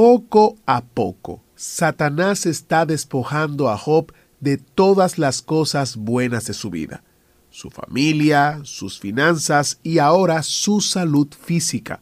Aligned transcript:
Poco 0.00 0.56
a 0.64 0.84
poco, 0.84 1.42
Satanás 1.56 2.46
está 2.46 2.86
despojando 2.86 3.68
a 3.68 3.76
Job 3.76 4.12
de 4.38 4.56
todas 4.56 5.18
las 5.18 5.42
cosas 5.42 5.96
buenas 5.96 6.46
de 6.46 6.54
su 6.54 6.70
vida, 6.70 7.02
su 7.50 7.68
familia, 7.68 8.60
sus 8.62 9.00
finanzas 9.00 9.80
y 9.82 9.98
ahora 9.98 10.44
su 10.44 10.80
salud 10.80 11.26
física. 11.34 12.00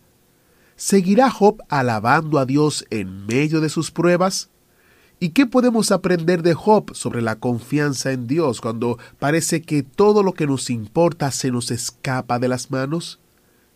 ¿Seguirá 0.76 1.30
Job 1.30 1.62
alabando 1.70 2.38
a 2.38 2.44
Dios 2.44 2.84
en 2.90 3.24
medio 3.24 3.62
de 3.62 3.70
sus 3.70 3.90
pruebas? 3.90 4.50
¿Y 5.18 5.30
qué 5.30 5.46
podemos 5.46 5.90
aprender 5.90 6.42
de 6.42 6.52
Job 6.52 6.94
sobre 6.94 7.22
la 7.22 7.36
confianza 7.36 8.12
en 8.12 8.26
Dios 8.26 8.60
cuando 8.60 8.98
parece 9.18 9.62
que 9.62 9.82
todo 9.82 10.22
lo 10.22 10.34
que 10.34 10.46
nos 10.46 10.68
importa 10.68 11.30
se 11.30 11.50
nos 11.50 11.70
escapa 11.70 12.38
de 12.38 12.48
las 12.48 12.70
manos? 12.70 13.20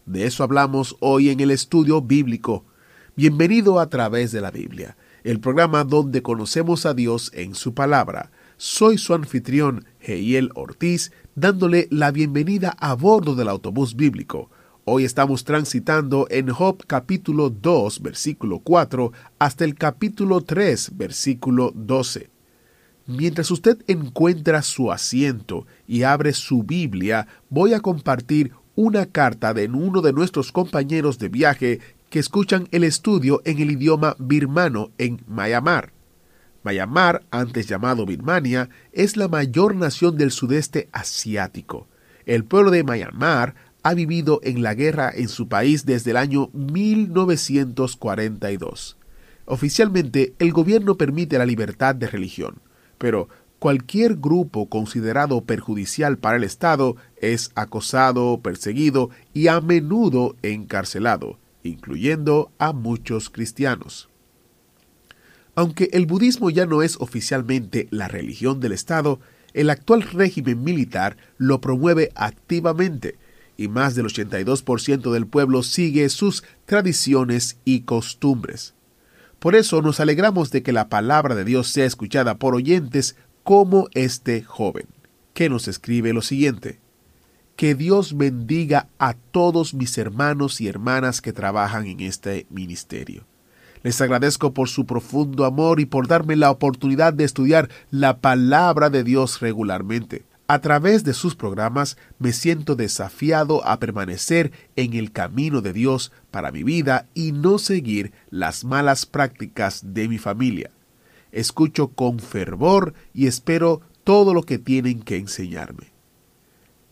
De 0.05 0.27
eso 0.27 0.45
hablamos 0.45 0.95
hoy 1.01 1.31
en 1.31 1.41
el 1.41 1.51
estudio 1.51 2.03
bíblico. 2.03 2.67
Bienvenido 3.17 3.81
a 3.81 3.89
través 3.89 4.31
de 4.31 4.41
la 4.41 4.53
Biblia, 4.53 4.97
el 5.25 5.41
programa 5.41 5.83
donde 5.83 6.23
conocemos 6.23 6.87
a 6.87 6.95
Dios 6.95 7.33
en 7.35 7.57
su 7.57 7.75
palabra. 7.75 8.31
Soy 8.57 8.99
su 8.99 9.15
anfitrión, 9.15 9.85
Heiel 10.01 10.51
Ortiz, 10.55 11.11
dándole 11.35 11.89
la 11.91 12.13
bienvenida 12.13 12.77
a 12.79 12.95
bordo 12.95 13.35
del 13.35 13.49
autobús 13.49 13.97
bíblico. 13.97 14.49
Hoy 14.85 15.05
estamos 15.05 15.43
transitando 15.43 16.29
en 16.31 16.51
Job 16.51 16.85
capítulo 16.87 17.51
2, 17.51 18.01
versículo 18.01 18.61
4, 18.61 19.13
hasta 19.41 19.65
el 19.65 19.75
capítulo 19.75 20.43
3, 20.43 20.93
versículo 20.97 21.73
12. 21.75 22.31
Mientras 23.07 23.51
usted 23.51 23.79
encuentra 23.89 24.63
su 24.63 24.93
asiento 24.93 25.67
y 25.89 26.05
abre 26.05 26.33
su 26.33 26.63
Biblia, 26.63 27.27
voy 27.49 27.75
a 27.75 27.81
compartir 27.81 28.53
una 28.77 29.05
carta 29.07 29.53
de 29.53 29.67
uno 29.67 30.01
de 30.01 30.13
nuestros 30.13 30.53
compañeros 30.53 31.19
de 31.19 31.29
viaje 31.29 31.81
que 32.11 32.19
escuchan 32.19 32.69
el 32.73 32.85
estudio 32.85 33.41
en 33.45 33.61
el 33.61 33.71
idioma 33.71 34.17
birmano 34.19 34.91
en 34.99 35.23
Myanmar. 35.27 35.93
Myanmar, 36.63 37.23
antes 37.31 37.67
llamado 37.69 38.05
Birmania, 38.05 38.69
es 38.93 39.17
la 39.17 39.29
mayor 39.29 39.75
nación 39.77 40.19
del 40.19 40.33
sudeste 40.33 40.91
asiático. 40.93 41.89
El 42.27 42.45
pueblo 42.45 42.71
de 42.71 42.85
Myanmar 42.85 43.55
ha 43.83 43.95
vivido 43.95 44.41
en 44.43 44.63
la 44.63 44.75
guerra 44.75 45.11
en 45.15 45.29
su 45.29 45.49
país 45.49 45.87
desde 45.87 46.11
el 46.11 46.19
año 46.19 46.51
1942. 46.53 48.99
Oficialmente, 49.47 50.35
el 50.39 50.53
gobierno 50.53 50.97
permite 50.97 51.39
la 51.39 51.47
libertad 51.47 51.95
de 51.95 52.09
religión, 52.09 52.57
pero 52.99 53.31
cualquier 53.59 54.17
grupo 54.17 54.69
considerado 54.69 55.45
perjudicial 55.45 56.19
para 56.19 56.37
el 56.37 56.45
Estado 56.45 56.97
es 57.17 57.53
acosado, 57.55 58.43
perseguido 58.43 59.09
y 59.33 59.49
a 59.49 59.61
menudo 59.61 60.37
encarcelado, 60.43 61.40
incluyendo 61.63 62.53
a 62.59 62.73
muchos 62.73 63.31
cristianos. 63.31 64.09
Aunque 65.55 65.91
el 65.93 66.07
budismo 66.07 66.51
ya 66.51 66.67
no 66.67 66.83
es 66.83 66.97
oficialmente 67.01 67.89
la 67.91 68.09
religión 68.09 68.61
del 68.61 68.73
Estado, 68.73 69.21
el 69.53 69.71
actual 69.71 70.03
régimen 70.03 70.63
militar 70.63 71.17
lo 71.39 71.61
promueve 71.61 72.11
activamente 72.15 73.19
y 73.57 73.69
más 73.69 73.95
del 73.95 74.07
82% 74.07 75.13
del 75.13 75.27
pueblo 75.27 75.63
sigue 75.63 76.09
sus 76.09 76.45
tradiciones 76.65 77.59
y 77.65 77.81
costumbres. 77.81 78.75
Por 79.39 79.55
eso 79.55 79.83
nos 79.83 80.01
alegramos 80.01 80.51
de 80.51 80.63
que 80.63 80.73
la 80.73 80.89
palabra 80.89 81.35
de 81.35 81.45
Dios 81.45 81.69
sea 81.69 81.85
escuchada 81.85 82.37
por 82.37 82.55
oyentes 82.55 83.17
como 83.43 83.89
este 83.93 84.43
joven, 84.43 84.87
que 85.35 85.49
nos 85.51 85.69
escribe 85.69 86.13
lo 86.13 86.23
siguiente. 86.23 86.79
Que 87.61 87.75
Dios 87.75 88.17
bendiga 88.17 88.89
a 88.99 89.13
todos 89.13 89.75
mis 89.75 89.99
hermanos 89.99 90.63
y 90.63 90.69
hermanas 90.69 91.21
que 91.21 91.35
trabajan 91.35 91.87
en 91.87 92.01
este 92.01 92.47
ministerio. 92.49 93.27
Les 93.83 94.01
agradezco 94.01 94.55
por 94.55 94.71
su 94.71 94.87
profundo 94.87 95.45
amor 95.45 95.79
y 95.79 95.85
por 95.85 96.09
darme 96.09 96.37
la 96.37 96.51
oportunidad 96.51 97.13
de 97.13 97.25
estudiar 97.25 97.69
la 97.91 98.21
palabra 98.21 98.89
de 98.89 99.05
Dios 99.05 99.41
regularmente. 99.41 100.25
A 100.47 100.61
través 100.61 101.05
de 101.05 101.13
sus 101.13 101.37
programas 101.37 101.99
me 102.19 102.33
siento 102.33 102.77
desafiado 102.77 103.63
a 103.67 103.79
permanecer 103.79 104.53
en 104.77 104.95
el 104.95 105.13
camino 105.13 105.61
de 105.61 105.75
Dios 105.75 106.13
para 106.31 106.53
mi 106.53 106.63
vida 106.63 107.09
y 107.13 107.33
no 107.33 107.59
seguir 107.59 108.13
las 108.31 108.65
malas 108.65 109.05
prácticas 109.05 109.83
de 109.85 110.09
mi 110.09 110.17
familia. 110.17 110.71
Escucho 111.31 111.89
con 111.89 112.21
fervor 112.21 112.95
y 113.13 113.27
espero 113.27 113.83
todo 114.03 114.33
lo 114.33 114.45
que 114.45 114.59
tienen 114.59 115.03
que 115.03 115.19
enseñarme. 115.19 116.00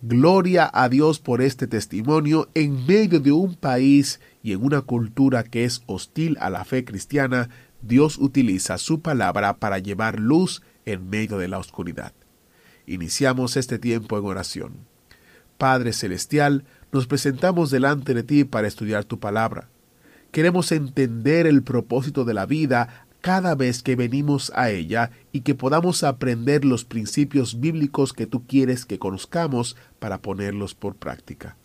Gloria 0.00 0.70
a 0.72 0.88
Dios 0.88 1.18
por 1.18 1.42
este 1.42 1.66
testimonio 1.66 2.48
en 2.54 2.86
medio 2.86 3.18
de 3.18 3.32
un 3.32 3.56
país 3.56 4.20
y 4.44 4.52
en 4.52 4.62
una 4.62 4.82
cultura 4.82 5.42
que 5.42 5.64
es 5.64 5.82
hostil 5.86 6.36
a 6.40 6.50
la 6.50 6.64
fe 6.64 6.84
cristiana. 6.84 7.48
Dios 7.82 8.16
utiliza 8.18 8.78
su 8.78 9.00
palabra 9.00 9.56
para 9.56 9.80
llevar 9.80 10.20
luz 10.20 10.62
en 10.84 11.10
medio 11.10 11.38
de 11.38 11.48
la 11.48 11.58
oscuridad. 11.58 12.12
Iniciamos 12.86 13.56
este 13.56 13.80
tiempo 13.80 14.16
en 14.16 14.24
oración. 14.24 14.74
Padre 15.56 15.92
Celestial, 15.92 16.64
nos 16.92 17.08
presentamos 17.08 17.72
delante 17.72 18.14
de 18.14 18.22
ti 18.22 18.44
para 18.44 18.68
estudiar 18.68 19.04
tu 19.04 19.18
palabra. 19.18 19.68
Queremos 20.30 20.70
entender 20.70 21.48
el 21.48 21.64
propósito 21.64 22.24
de 22.24 22.34
la 22.34 22.46
vida 22.46 23.07
cada 23.20 23.54
vez 23.54 23.82
que 23.82 23.96
venimos 23.96 24.52
a 24.54 24.70
ella 24.70 25.10
y 25.32 25.40
que 25.40 25.54
podamos 25.54 26.04
aprender 26.04 26.64
los 26.64 26.84
principios 26.84 27.60
bíblicos 27.60 28.12
que 28.12 28.26
tú 28.26 28.46
quieres 28.46 28.84
que 28.84 28.98
conozcamos 28.98 29.76
para 29.98 30.22
ponerlos 30.22 30.74
por 30.74 30.96
práctica. 30.96 31.56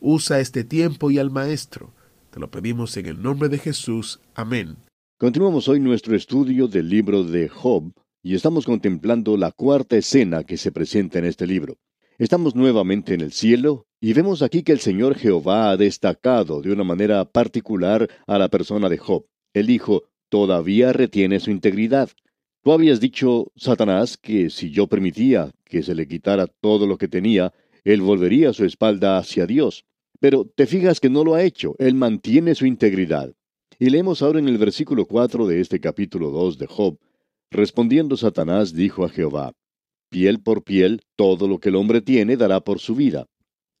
Usa 0.00 0.40
este 0.40 0.64
tiempo 0.64 1.10
y 1.10 1.18
al 1.18 1.30
Maestro. 1.30 1.92
Te 2.30 2.40
lo 2.40 2.50
pedimos 2.50 2.96
en 2.96 3.06
el 3.06 3.22
nombre 3.22 3.48
de 3.48 3.58
Jesús. 3.58 4.20
Amén. 4.34 4.76
Continuamos 5.18 5.68
hoy 5.68 5.80
nuestro 5.80 6.16
estudio 6.16 6.68
del 6.68 6.88
libro 6.88 7.24
de 7.24 7.48
Job 7.48 7.92
y 8.22 8.34
estamos 8.34 8.66
contemplando 8.66 9.36
la 9.36 9.52
cuarta 9.52 9.96
escena 9.96 10.44
que 10.44 10.56
se 10.56 10.72
presenta 10.72 11.18
en 11.18 11.24
este 11.24 11.46
libro. 11.46 11.76
Estamos 12.18 12.54
nuevamente 12.54 13.14
en 13.14 13.20
el 13.20 13.32
cielo 13.32 13.86
y 14.00 14.12
vemos 14.12 14.42
aquí 14.42 14.62
que 14.62 14.72
el 14.72 14.80
Señor 14.80 15.16
Jehová 15.16 15.70
ha 15.70 15.76
destacado 15.76 16.60
de 16.60 16.72
una 16.72 16.84
manera 16.84 17.24
particular 17.24 18.08
a 18.26 18.38
la 18.38 18.48
persona 18.48 18.88
de 18.88 18.98
Job. 18.98 19.24
Él 19.52 19.66
dijo, 19.66 20.04
todavía 20.28 20.92
retiene 20.92 21.40
su 21.40 21.50
integridad. 21.50 22.10
Tú 22.62 22.72
habías 22.72 23.00
dicho, 23.00 23.52
Satanás, 23.56 24.16
que 24.16 24.50
si 24.50 24.70
yo 24.70 24.86
permitía 24.86 25.52
que 25.64 25.82
se 25.82 25.94
le 25.94 26.08
quitara 26.08 26.46
todo 26.46 26.86
lo 26.86 26.96
que 26.96 27.08
tenía, 27.08 27.52
él 27.84 28.00
volvería 28.00 28.52
su 28.52 28.64
espalda 28.64 29.18
hacia 29.18 29.46
Dios. 29.46 29.84
Pero 30.20 30.46
te 30.46 30.66
fijas 30.66 31.00
que 31.00 31.10
no 31.10 31.24
lo 31.24 31.34
ha 31.34 31.42
hecho, 31.42 31.74
él 31.78 31.94
mantiene 31.94 32.54
su 32.54 32.64
integridad. 32.64 33.34
Y 33.78 33.90
leemos 33.90 34.22
ahora 34.22 34.38
en 34.38 34.48
el 34.48 34.56
versículo 34.56 35.06
4 35.06 35.46
de 35.46 35.60
este 35.60 35.80
capítulo 35.80 36.30
2 36.30 36.58
de 36.58 36.66
Job, 36.66 36.98
respondiendo 37.50 38.16
Satanás 38.16 38.72
dijo 38.72 39.04
a 39.04 39.08
Jehová, 39.08 39.52
piel 40.08 40.40
por 40.40 40.62
piel, 40.62 41.02
todo 41.16 41.48
lo 41.48 41.58
que 41.58 41.68
el 41.68 41.76
hombre 41.76 42.00
tiene 42.00 42.36
dará 42.36 42.60
por 42.60 42.78
su 42.78 42.94
vida. 42.94 43.26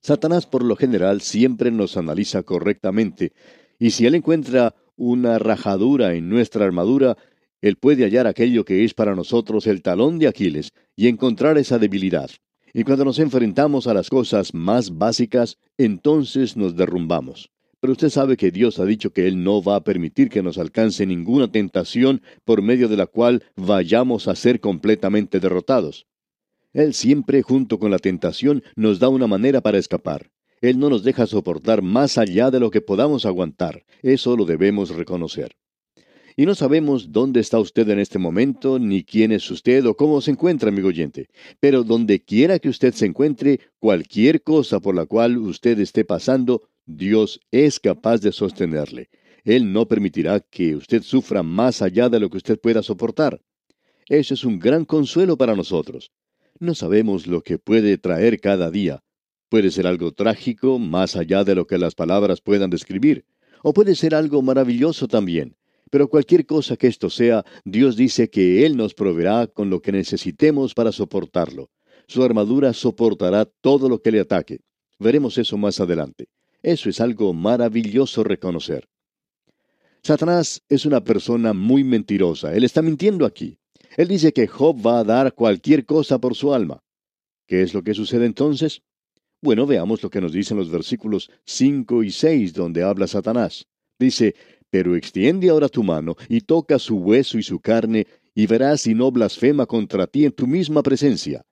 Satanás 0.02 0.46
por 0.46 0.64
lo 0.64 0.76
general 0.76 1.20
siempre 1.20 1.70
nos 1.70 1.96
analiza 1.96 2.42
correctamente, 2.42 3.32
y 3.78 3.90
si 3.90 4.04
él 4.04 4.14
encuentra 4.14 4.74
una 4.96 5.38
rajadura 5.38 6.14
en 6.14 6.28
nuestra 6.28 6.64
armadura, 6.64 7.16
Él 7.60 7.76
puede 7.76 8.04
hallar 8.04 8.26
aquello 8.26 8.64
que 8.64 8.84
es 8.84 8.94
para 8.94 9.14
nosotros 9.14 9.66
el 9.66 9.82
talón 9.82 10.18
de 10.18 10.28
Aquiles 10.28 10.72
y 10.96 11.08
encontrar 11.08 11.58
esa 11.58 11.78
debilidad. 11.78 12.30
Y 12.72 12.82
cuando 12.82 13.04
nos 13.04 13.18
enfrentamos 13.18 13.86
a 13.86 13.94
las 13.94 14.10
cosas 14.10 14.52
más 14.52 14.98
básicas, 14.98 15.58
entonces 15.78 16.56
nos 16.56 16.76
derrumbamos. 16.76 17.50
Pero 17.80 17.92
usted 17.92 18.08
sabe 18.08 18.36
que 18.36 18.50
Dios 18.50 18.78
ha 18.78 18.84
dicho 18.84 19.12
que 19.12 19.28
Él 19.28 19.44
no 19.44 19.62
va 19.62 19.76
a 19.76 19.84
permitir 19.84 20.30
que 20.30 20.42
nos 20.42 20.58
alcance 20.58 21.06
ninguna 21.06 21.52
tentación 21.52 22.22
por 22.44 22.62
medio 22.62 22.88
de 22.88 22.96
la 22.96 23.06
cual 23.06 23.44
vayamos 23.56 24.26
a 24.26 24.34
ser 24.34 24.58
completamente 24.58 25.38
derrotados. 25.38 26.06
Él 26.72 26.94
siempre, 26.94 27.42
junto 27.42 27.78
con 27.78 27.90
la 27.90 27.98
tentación, 27.98 28.64
nos 28.74 28.98
da 28.98 29.08
una 29.08 29.26
manera 29.28 29.60
para 29.60 29.78
escapar. 29.78 30.30
Él 30.64 30.78
no 30.78 30.88
nos 30.88 31.04
deja 31.04 31.26
soportar 31.26 31.82
más 31.82 32.16
allá 32.16 32.50
de 32.50 32.58
lo 32.58 32.70
que 32.70 32.80
podamos 32.80 33.26
aguantar. 33.26 33.84
Eso 34.00 34.34
lo 34.34 34.46
debemos 34.46 34.88
reconocer. 34.88 35.52
Y 36.38 36.46
no 36.46 36.54
sabemos 36.54 37.12
dónde 37.12 37.40
está 37.40 37.58
usted 37.58 37.86
en 37.90 37.98
este 37.98 38.18
momento, 38.18 38.78
ni 38.78 39.04
quién 39.04 39.30
es 39.30 39.50
usted 39.50 39.84
o 39.84 39.94
cómo 39.94 40.22
se 40.22 40.30
encuentra, 40.30 40.70
amigo 40.70 40.88
oyente. 40.88 41.28
Pero 41.60 41.84
donde 41.84 42.24
quiera 42.24 42.58
que 42.58 42.70
usted 42.70 42.94
se 42.94 43.04
encuentre, 43.04 43.60
cualquier 43.78 44.42
cosa 44.42 44.80
por 44.80 44.94
la 44.94 45.04
cual 45.04 45.36
usted 45.36 45.78
esté 45.80 46.06
pasando, 46.06 46.62
Dios 46.86 47.40
es 47.50 47.78
capaz 47.78 48.22
de 48.22 48.32
sostenerle. 48.32 49.10
Él 49.44 49.70
no 49.70 49.86
permitirá 49.86 50.40
que 50.40 50.76
usted 50.76 51.02
sufra 51.02 51.42
más 51.42 51.82
allá 51.82 52.08
de 52.08 52.20
lo 52.20 52.30
que 52.30 52.38
usted 52.38 52.58
pueda 52.58 52.82
soportar. 52.82 53.42
Eso 54.08 54.32
es 54.32 54.44
un 54.44 54.58
gran 54.58 54.86
consuelo 54.86 55.36
para 55.36 55.54
nosotros. 55.54 56.10
No 56.58 56.74
sabemos 56.74 57.26
lo 57.26 57.42
que 57.42 57.58
puede 57.58 57.98
traer 57.98 58.40
cada 58.40 58.70
día. 58.70 59.02
Puede 59.54 59.70
ser 59.70 59.86
algo 59.86 60.10
trágico, 60.10 60.80
más 60.80 61.14
allá 61.14 61.44
de 61.44 61.54
lo 61.54 61.64
que 61.64 61.78
las 61.78 61.94
palabras 61.94 62.40
puedan 62.40 62.70
describir, 62.70 63.24
o 63.62 63.72
puede 63.72 63.94
ser 63.94 64.12
algo 64.12 64.42
maravilloso 64.42 65.06
también. 65.06 65.54
Pero 65.92 66.08
cualquier 66.08 66.44
cosa 66.44 66.76
que 66.76 66.88
esto 66.88 67.08
sea, 67.08 67.44
Dios 67.64 67.94
dice 67.94 68.28
que 68.28 68.66
Él 68.66 68.76
nos 68.76 68.94
proveerá 68.94 69.46
con 69.46 69.70
lo 69.70 69.80
que 69.80 69.92
necesitemos 69.92 70.74
para 70.74 70.90
soportarlo. 70.90 71.70
Su 72.08 72.24
armadura 72.24 72.72
soportará 72.72 73.44
todo 73.44 73.88
lo 73.88 74.02
que 74.02 74.10
le 74.10 74.18
ataque. 74.18 74.58
Veremos 74.98 75.38
eso 75.38 75.56
más 75.56 75.78
adelante. 75.78 76.26
Eso 76.60 76.88
es 76.88 77.00
algo 77.00 77.32
maravilloso 77.32 78.24
reconocer. 78.24 78.88
Satanás 80.02 80.64
es 80.68 80.84
una 80.84 81.04
persona 81.04 81.52
muy 81.52 81.84
mentirosa. 81.84 82.52
Él 82.56 82.64
está 82.64 82.82
mintiendo 82.82 83.24
aquí. 83.24 83.56
Él 83.96 84.08
dice 84.08 84.32
que 84.32 84.48
Job 84.48 84.84
va 84.84 84.98
a 84.98 85.04
dar 85.04 85.32
cualquier 85.32 85.86
cosa 85.86 86.18
por 86.18 86.34
su 86.34 86.52
alma. 86.52 86.82
¿Qué 87.46 87.62
es 87.62 87.72
lo 87.72 87.84
que 87.84 87.94
sucede 87.94 88.26
entonces? 88.26 88.82
Bueno, 89.44 89.66
veamos 89.66 90.02
lo 90.02 90.08
que 90.08 90.22
nos 90.22 90.32
dicen 90.32 90.56
los 90.56 90.70
versículos 90.70 91.30
5 91.44 92.02
y 92.02 92.10
6 92.10 92.54
donde 92.54 92.82
habla 92.82 93.06
Satanás. 93.06 93.66
Dice, 93.98 94.34
pero 94.70 94.96
extiende 94.96 95.50
ahora 95.50 95.68
tu 95.68 95.82
mano 95.82 96.16
y 96.30 96.40
toca 96.40 96.78
su 96.78 96.96
hueso 96.96 97.36
y 97.36 97.42
su 97.42 97.60
carne, 97.60 98.06
y 98.34 98.46
verás 98.46 98.80
si 98.80 98.94
no 98.94 99.12
blasfema 99.12 99.66
contra 99.66 100.06
ti 100.06 100.24
en 100.24 100.32
tu 100.32 100.46
misma 100.46 100.82
presencia. 100.82 101.44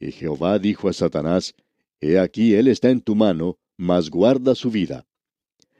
Y 0.00 0.10
Jehová 0.10 0.58
dijo 0.58 0.88
a 0.88 0.92
Satanás, 0.92 1.54
He 2.00 2.18
aquí 2.18 2.54
él 2.54 2.66
está 2.66 2.90
en 2.90 3.00
tu 3.00 3.14
mano, 3.14 3.56
mas 3.76 4.10
guarda 4.10 4.56
su 4.56 4.72
vida. 4.72 5.06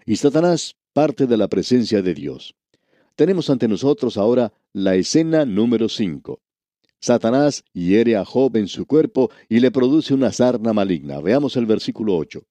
Y 0.06 0.14
Satanás 0.14 0.76
parte 0.92 1.26
de 1.26 1.36
la 1.36 1.48
presencia 1.48 2.02
de 2.02 2.14
Dios. 2.14 2.54
Tenemos 3.16 3.50
ante 3.50 3.66
nosotros 3.66 4.16
ahora 4.16 4.52
la 4.72 4.94
escena 4.94 5.44
número 5.44 5.88
5. 5.88 6.40
Satanás 7.02 7.64
hiere 7.72 8.14
a 8.14 8.24
Job 8.24 8.56
en 8.56 8.68
su 8.68 8.86
cuerpo 8.86 9.28
y 9.48 9.58
le 9.58 9.72
produce 9.72 10.14
una 10.14 10.30
sarna 10.30 10.72
maligna. 10.72 11.20
Veamos 11.20 11.56
el 11.56 11.66
versículo 11.66 12.16
8. 12.16 12.44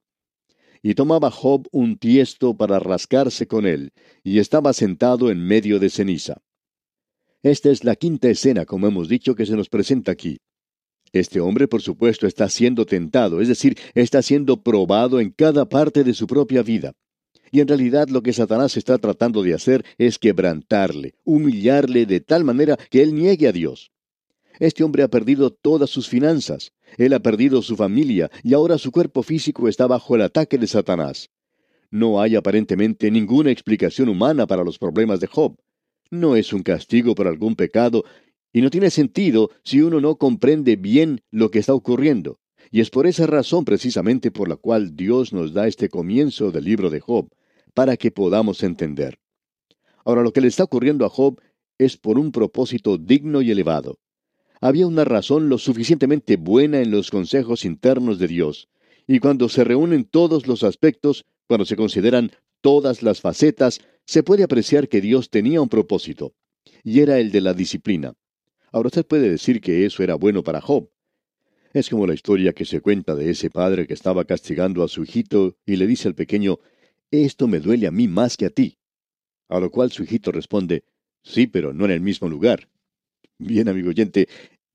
Y 0.84 0.94
tomaba 0.94 1.32
Job 1.32 1.70
un 1.72 1.98
tiesto 1.98 2.58
para 2.58 2.78
rascarse 2.78 3.48
con 3.48 3.66
él, 3.66 3.94
y 4.26 4.40
estaba 4.40 4.74
sentado 4.74 5.32
en 5.32 5.40
medio 5.40 5.80
de 5.80 5.90
ceniza. 5.90 6.42
Esta 7.42 7.70
es 7.70 7.86
la 7.86 7.96
quinta 7.96 8.30
escena, 8.30 8.66
como 8.66 8.88
hemos 8.88 9.08
dicho, 9.08 9.36
que 9.36 9.46
se 9.46 9.56
nos 9.56 9.70
presenta 9.70 10.12
aquí. 10.12 10.40
Este 11.14 11.40
hombre, 11.40 11.70
por 11.70 11.82
supuesto, 11.82 12.28
está 12.28 12.50
siendo 12.50 12.86
tentado, 12.86 13.40
es 13.40 13.48
decir, 13.48 13.78
está 13.94 14.22
siendo 14.22 14.62
probado 14.62 15.22
en 15.22 15.32
cada 15.32 15.70
parte 15.70 16.04
de 16.04 16.14
su 16.14 16.28
propia 16.28 16.62
vida. 16.62 16.92
Y 17.52 17.62
en 17.62 17.70
realidad 17.70 18.10
lo 18.10 18.22
que 18.22 18.34
Satanás 18.34 18.76
está 18.76 18.98
tratando 18.98 19.44
de 19.44 19.54
hacer 19.54 19.86
es 19.98 20.20
quebrantarle, 20.20 21.14
humillarle 21.24 22.06
de 22.06 22.20
tal 22.20 22.44
manera 22.44 22.78
que 22.90 23.02
él 23.02 23.16
niegue 23.16 23.48
a 23.48 23.54
Dios. 23.54 23.91
Este 24.62 24.84
hombre 24.84 25.02
ha 25.02 25.08
perdido 25.08 25.50
todas 25.50 25.90
sus 25.90 26.08
finanzas, 26.08 26.72
él 27.00 27.14
ha 27.14 27.20
perdido 27.20 27.64
su 27.64 27.76
familia 27.76 28.30
y 28.44 28.54
ahora 28.54 28.78
su 28.78 28.92
cuerpo 28.92 29.24
físico 29.24 29.68
está 29.68 29.88
bajo 29.88 30.14
el 30.14 30.22
ataque 30.22 30.60
de 30.60 30.68
Satanás. 30.68 31.32
No 31.90 32.22
hay 32.22 32.36
aparentemente 32.36 33.10
ninguna 33.10 33.50
explicación 33.50 34.08
humana 34.08 34.46
para 34.46 34.64
los 34.64 34.78
problemas 34.78 35.20
de 35.20 35.26
Job. 35.26 35.58
No 36.12 36.36
es 36.36 36.54
un 36.54 36.62
castigo 36.62 37.16
por 37.16 37.28
algún 37.28 37.56
pecado 37.56 38.04
y 38.54 38.62
no 38.62 38.70
tiene 38.70 38.92
sentido 38.92 39.50
si 39.64 39.82
uno 39.82 40.00
no 40.00 40.18
comprende 40.18 40.76
bien 40.76 41.22
lo 41.32 41.50
que 41.50 41.58
está 41.58 41.74
ocurriendo. 41.74 42.38
Y 42.70 42.82
es 42.82 42.92
por 42.92 43.08
esa 43.08 43.26
razón 43.26 43.66
precisamente 43.66 44.30
por 44.30 44.48
la 44.48 44.58
cual 44.58 44.96
Dios 44.96 45.34
nos 45.34 45.54
da 45.54 45.68
este 45.68 45.90
comienzo 45.90 46.52
del 46.52 46.66
libro 46.66 46.92
de 46.92 47.00
Job, 47.00 47.32
para 47.74 47.98
que 47.98 48.12
podamos 48.12 48.62
entender. 48.62 49.18
Ahora, 50.06 50.22
lo 50.22 50.32
que 50.32 50.42
le 50.42 50.50
está 50.50 50.66
ocurriendo 50.66 51.04
a 51.04 51.10
Job 51.10 51.42
es 51.80 51.98
por 51.98 52.20
un 52.20 52.32
propósito 52.32 53.00
digno 53.00 53.42
y 53.42 53.50
elevado. 53.50 53.98
Había 54.64 54.86
una 54.86 55.06
razón 55.06 55.50
lo 55.50 55.58
suficientemente 55.58 56.38
buena 56.38 56.82
en 56.82 56.92
los 56.92 57.10
consejos 57.10 57.66
internos 57.66 58.20
de 58.20 58.28
Dios, 58.28 58.70
y 59.08 59.20
cuando 59.20 59.50
se 59.50 59.64
reúnen 59.64 60.06
todos 60.06 60.46
los 60.46 60.64
aspectos, 60.64 61.26
cuando 61.48 61.66
se 61.66 61.76
consideran 61.76 62.32
todas 62.62 63.02
las 63.02 63.22
facetas, 63.22 63.82
se 64.06 64.22
puede 64.22 64.44
apreciar 64.44 64.88
que 64.88 65.02
Dios 65.02 65.32
tenía 65.32 65.62
un 65.62 65.68
propósito, 65.68 66.36
y 66.84 67.00
era 67.00 67.18
el 67.18 67.32
de 67.32 67.42
la 67.42 67.56
disciplina. 67.56 68.14
Ahora 68.72 68.88
usted 68.88 69.04
puede 69.04 69.32
decir 69.32 69.62
que 69.62 69.84
eso 69.84 70.04
era 70.04 70.14
bueno 70.14 70.44
para 70.44 70.62
Job. 70.62 70.92
Es 71.74 71.90
como 71.90 72.06
la 72.06 72.14
historia 72.14 72.54
que 72.54 72.66
se 72.66 72.82
cuenta 72.82 73.16
de 73.16 73.32
ese 73.32 73.50
padre 73.50 73.88
que 73.88 73.96
estaba 73.96 74.26
castigando 74.26 74.84
a 74.84 74.88
su 74.88 75.02
hijito 75.02 75.58
y 75.66 75.78
le 75.78 75.88
dice 75.88 76.08
al 76.08 76.16
pequeño, 76.16 76.60
esto 77.10 77.48
me 77.48 77.60
duele 77.60 77.88
a 77.88 77.92
mí 77.92 78.08
más 78.08 78.38
que 78.38 78.46
a 78.46 78.52
ti. 78.52 78.78
A 79.50 79.60
lo 79.60 79.72
cual 79.72 79.92
su 79.92 80.04
hijito 80.04 80.32
responde, 80.32 80.84
sí, 81.24 81.48
pero 81.48 81.74
no 81.74 81.86
en 81.86 81.92
el 81.92 82.02
mismo 82.02 82.30
lugar. 82.30 82.70
Bien, 83.44 83.68
amigo 83.68 83.90
oyente, 83.90 84.28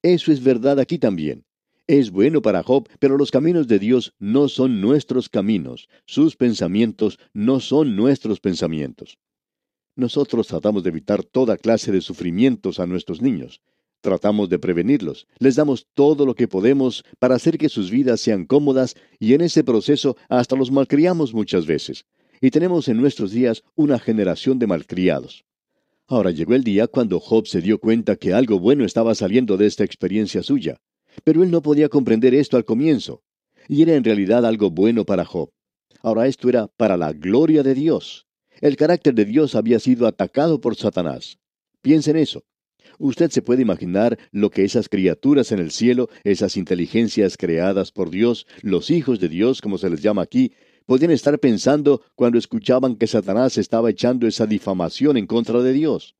eso 0.03 0.33
es 0.33 0.43
verdad 0.43 0.81
aquí 0.81 0.99
también. 0.99 1.45
Es 1.87 2.11
bueno 2.11 2.43
para 2.43 2.65
Job, 2.65 2.89
pero 2.99 3.17
los 3.17 3.31
caminos 3.31 3.69
de 3.69 3.79
Dios 3.79 4.13
no 4.19 4.49
son 4.49 4.81
nuestros 4.81 5.29
caminos, 5.29 5.89
sus 6.05 6.35
pensamientos 6.35 7.21
no 7.33 7.61
son 7.61 7.95
nuestros 7.95 8.41
pensamientos. 8.41 9.19
Nosotros 9.95 10.49
tratamos 10.49 10.83
de 10.83 10.91
evitar 10.91 11.23
toda 11.23 11.57
clase 11.57 11.93
de 11.93 12.01
sufrimientos 12.01 12.81
a 12.81 12.89
nuestros 12.89 13.23
niños. 13.23 13.61
Tratamos 14.01 14.49
de 14.49 14.59
prevenirlos, 14.59 15.29
les 15.39 15.55
damos 15.55 15.87
todo 15.95 16.27
lo 16.27 16.35
que 16.35 16.49
podemos 16.49 17.05
para 17.21 17.37
hacer 17.37 17.59
que 17.59 17.69
sus 17.69 17.93
vidas 17.93 18.21
sean 18.21 18.47
cómodas 18.47 18.97
y 19.21 19.35
en 19.35 19.43
ese 19.43 19.63
proceso 19.63 20.17
hasta 20.29 20.57
los 20.57 20.73
malcriamos 20.73 21.33
muchas 21.33 21.67
veces 21.67 22.05
y 22.41 22.51
tenemos 22.51 22.89
en 22.89 23.01
nuestros 23.01 23.31
días 23.31 23.63
una 23.77 24.01
generación 24.01 24.59
de 24.59 24.67
malcriados. 24.67 25.46
Ahora 26.09 26.31
llegó 26.31 26.55
el 26.55 26.63
día 26.63 26.87
cuando 26.87 27.19
Job 27.19 27.49
se 27.49 27.61
dio 27.61 27.79
cuenta 27.79 28.15
que 28.15 28.33
algo 28.33 28.61
bueno 28.61 28.85
estaba 28.85 29.15
saliendo 29.17 29.57
de 29.57 29.67
esta 29.67 29.83
experiencia 29.83 30.43
suya, 30.43 30.81
pero 31.25 31.43
él 31.43 31.51
no 31.51 31.63
podía 31.63 31.89
comprender 31.89 32.33
esto 32.33 32.57
al 32.57 32.65
comienzo, 32.65 33.23
y 33.69 33.83
era 33.83 33.95
en 33.95 34.05
realidad 34.05 34.47
algo 34.47 34.71
bueno 34.71 35.05
para 35.05 35.25
Job. 35.25 35.51
Ahora 36.03 36.29
esto 36.29 36.49
era 36.49 36.69
para 36.69 36.97
la 36.97 37.13
gloria 37.13 37.65
de 37.65 37.75
Dios. 37.75 38.27
El 38.61 38.77
carácter 38.77 39.15
de 39.15 39.25
Dios 39.25 39.57
había 39.57 39.81
sido 39.81 40.07
atacado 40.07 40.61
por 40.61 40.77
Satanás. 40.77 41.39
Piensen 41.83 42.17
eso. 42.17 42.45
Usted 42.99 43.31
se 43.31 43.43
puede 43.43 43.63
imaginar 43.63 44.17
lo 44.31 44.51
que 44.51 44.65
esas 44.65 44.89
criaturas 44.89 45.51
en 45.51 45.59
el 45.59 45.73
cielo, 45.73 46.09
esas 46.25 46.57
inteligencias 46.57 47.37
creadas 47.37 47.91
por 47.91 48.11
Dios, 48.11 48.47
los 48.63 48.91
hijos 48.91 49.19
de 49.19 49.29
Dios, 49.29 49.61
como 49.61 49.77
se 49.77 49.91
les 49.91 50.03
llama 50.03 50.23
aquí, 50.23 50.53
podían 50.87 51.11
estar 51.11 51.39
pensando 51.39 52.03
cuando 52.15 52.39
escuchaban 52.39 52.97
que 52.97 53.07
Satanás 53.07 53.59
estaba 53.59 53.91
echando 53.91 54.27
esa 54.27 54.47
difamación 54.47 55.17
en 55.17 55.27
contra 55.27 55.61
de 55.61 55.73
Dios. 55.73 56.17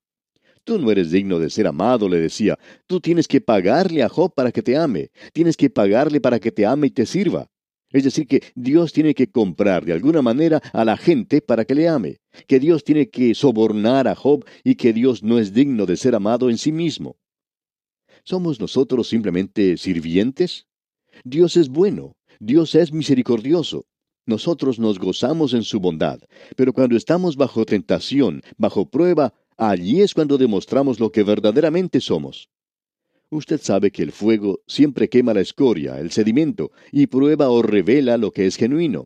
Tú 0.65 0.79
no 0.81 0.91
eres 0.91 1.13
digno 1.13 1.39
de 1.39 1.49
ser 1.49 1.69
amado, 1.69 2.09
le 2.09 2.19
decía. 2.19 2.59
Tú 2.89 3.01
tienes 3.01 3.29
que 3.29 3.41
pagarle 3.41 4.03
a 4.03 4.09
Job 4.09 4.35
para 4.35 4.51
que 4.51 4.63
te 4.63 4.77
ame. 4.77 5.11
Tienes 5.33 5.57
que 5.57 5.71
pagarle 5.71 6.21
para 6.21 6.41
que 6.41 6.51
te 6.51 6.67
ame 6.67 6.89
y 6.89 6.91
te 6.91 7.07
sirva. 7.07 7.49
Es 7.91 8.03
decir, 8.03 8.27
que 8.27 8.43
Dios 8.57 8.93
tiene 8.93 9.15
que 9.15 9.31
comprar 9.31 9.85
de 9.85 9.93
alguna 9.93 10.23
manera 10.23 10.61
a 10.73 10.85
la 10.85 10.97
gente 10.97 11.41
para 11.41 11.65
que 11.65 11.77
le 11.77 11.89
ame, 11.89 12.17
que 12.49 12.59
Dios 12.59 12.83
tiene 12.83 13.09
que 13.11 13.33
sobornar 13.37 14.09
a 14.09 14.17
Job 14.17 14.45
y 14.65 14.75
que 14.75 14.93
Dios 14.93 15.23
no 15.23 15.39
es 15.39 15.55
digno 15.55 15.87
de 15.87 15.97
ser 15.97 16.17
amado 16.17 16.51
en 16.51 16.59
sí 16.59 16.73
mismo. 16.73 17.17
¿Somos 18.25 18.59
nosotros 18.59 19.09
simplemente 19.09 19.77
sirvientes? 19.77 20.67
Dios 21.23 21.57
es 21.57 21.69
bueno, 21.69 22.17
Dios 22.41 22.75
es 22.75 22.93
misericordioso, 22.93 23.87
nosotros 24.27 24.79
nos 24.79 24.99
gozamos 24.99 25.55
en 25.55 25.63
su 25.63 25.81
bondad, 25.81 26.21
pero 26.57 26.73
cuando 26.73 26.97
estamos 26.97 27.37
bajo 27.37 27.65
tentación, 27.65 28.43
bajo 28.59 28.91
prueba, 28.91 29.33
allí 29.57 30.03
es 30.03 30.15
cuando 30.15 30.37
demostramos 30.37 31.01
lo 31.01 31.11
que 31.11 31.23
verdaderamente 31.23 32.01
somos. 32.01 32.51
Usted 33.31 33.61
sabe 33.61 33.91
que 33.91 34.03
el 34.03 34.13
fuego 34.13 34.61
siempre 34.67 35.09
quema 35.09 35.35
la 35.35 35.41
escoria, 35.41 35.99
el 35.99 36.11
sedimento, 36.11 36.71
y 36.93 37.07
prueba 37.07 37.51
o 37.51 37.63
revela 37.63 38.19
lo 38.19 38.33
que 38.33 38.47
es 38.47 38.57
genuino. 38.57 39.05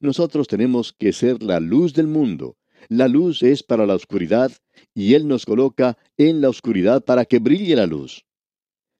Nosotros 0.00 0.48
tenemos 0.48 0.92
que 0.92 1.12
ser 1.12 1.42
la 1.42 1.60
luz 1.60 1.92
del 1.94 2.06
mundo. 2.06 2.56
La 2.88 3.08
luz 3.08 3.42
es 3.42 3.62
para 3.62 3.86
la 3.86 3.94
oscuridad, 3.94 4.52
y 4.94 5.14
Él 5.14 5.28
nos 5.28 5.46
coloca 5.46 5.98
en 6.16 6.40
la 6.40 6.48
oscuridad 6.48 7.04
para 7.04 7.24
que 7.24 7.38
brille 7.38 7.76
la 7.76 7.86
luz. 7.86 8.24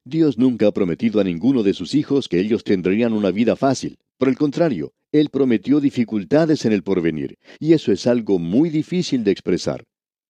Dios 0.05 0.37
nunca 0.37 0.67
ha 0.67 0.73
prometido 0.73 1.21
a 1.21 1.25
ninguno 1.25 1.63
de 1.63 1.75
sus 1.75 1.95
hijos 1.95 2.29
que 2.29 2.41
ellos 2.41 2.65
tendrían 2.65 3.13
una 3.13 3.31
vida 3.31 3.57
fácil. 3.57 3.99
Por 4.19 4.29
el 4.29 4.37
contrario, 4.37 4.93
Él 5.13 5.29
prometió 5.29 5.81
dificultades 5.81 6.65
en 6.65 6.73
el 6.73 6.83
porvenir, 6.83 7.39
y 7.61 7.75
eso 7.75 7.93
es 7.93 8.07
algo 8.07 8.39
muy 8.39 8.71
difícil 8.71 9.25
de 9.25 9.31
expresar. 9.31 9.85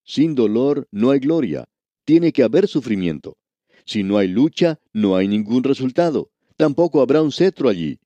Sin 0.04 0.34
dolor 0.34 0.88
no 0.90 1.12
hay 1.12 1.20
gloria. 1.20 1.68
Tiene 2.04 2.32
que 2.32 2.42
haber 2.42 2.66
sufrimiento. 2.66 3.36
Si 3.84 4.02
no 4.02 4.18
hay 4.18 4.26
lucha, 4.26 4.80
no 4.92 5.16
hay 5.16 5.28
ningún 5.28 5.62
resultado. 5.62 6.30
Tampoco 6.56 7.00
habrá 7.00 7.22
un 7.22 7.30
cetro 7.30 7.68
allí. 7.68 8.00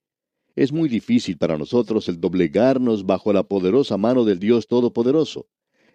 Es 0.54 0.70
muy 0.72 0.88
difícil 0.88 1.38
para 1.38 1.58
nosotros 1.58 2.08
el 2.08 2.20
doblegarnos 2.20 3.06
bajo 3.06 3.32
la 3.32 3.42
poderosa 3.42 3.96
mano 3.96 4.24
del 4.24 4.38
Dios 4.38 4.66
Todopoderoso. 4.66 5.46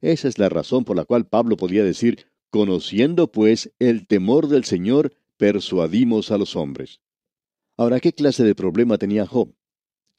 Esa 0.02 0.28
es 0.28 0.40
la 0.40 0.50
razón 0.50 0.84
por 0.84 0.96
la 0.96 1.06
cual 1.06 1.28
Pablo 1.28 1.58
podía 1.58 1.84
decir, 1.84 2.26
conociendo 2.50 3.32
pues 3.32 3.72
el 3.80 4.08
temor 4.08 4.48
del 4.48 4.64
Señor, 4.64 5.14
persuadimos 5.38 6.32
a 6.32 6.38
los 6.38 6.56
hombres. 6.56 7.02
Ahora, 7.78 8.00
¿qué 8.00 8.14
clase 8.14 8.44
de 8.44 8.56
problema 8.56 8.98
tenía 8.98 9.26
Job? 9.26 9.54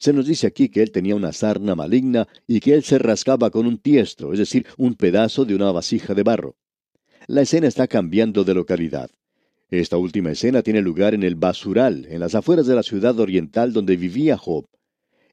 Se 0.03 0.11
nos 0.11 0.27
dice 0.27 0.47
aquí 0.47 0.67
que 0.67 0.83
él 0.83 0.91
tenía 0.91 1.15
una 1.15 1.31
sarna 1.31 1.75
maligna 1.75 2.27
y 2.45 2.59
que 2.59 2.73
él 2.73 2.83
se 2.83 2.99
rascaba 2.99 3.49
con 3.51 3.65
un 3.65 3.77
tiesto, 3.77 4.33
es 4.33 4.39
decir, 4.39 4.67
un 4.75 4.95
pedazo 4.95 5.45
de 5.45 5.55
una 5.55 5.71
vasija 5.71 6.13
de 6.13 6.23
barro. 6.23 6.57
La 7.27 7.43
escena 7.43 7.67
está 7.69 7.87
cambiando 7.87 8.43
de 8.43 8.53
localidad. 8.53 9.09
Esta 9.69 9.95
última 9.95 10.31
escena 10.31 10.61
tiene 10.61 10.81
lugar 10.81 11.13
en 11.13 11.23
el 11.23 11.35
basural, 11.35 12.05
en 12.09 12.19
las 12.19 12.35
afueras 12.35 12.67
de 12.67 12.75
la 12.75 12.83
ciudad 12.83 13.17
oriental 13.17 13.71
donde 13.71 13.95
vivía 13.95 14.37
Job. 14.37 14.65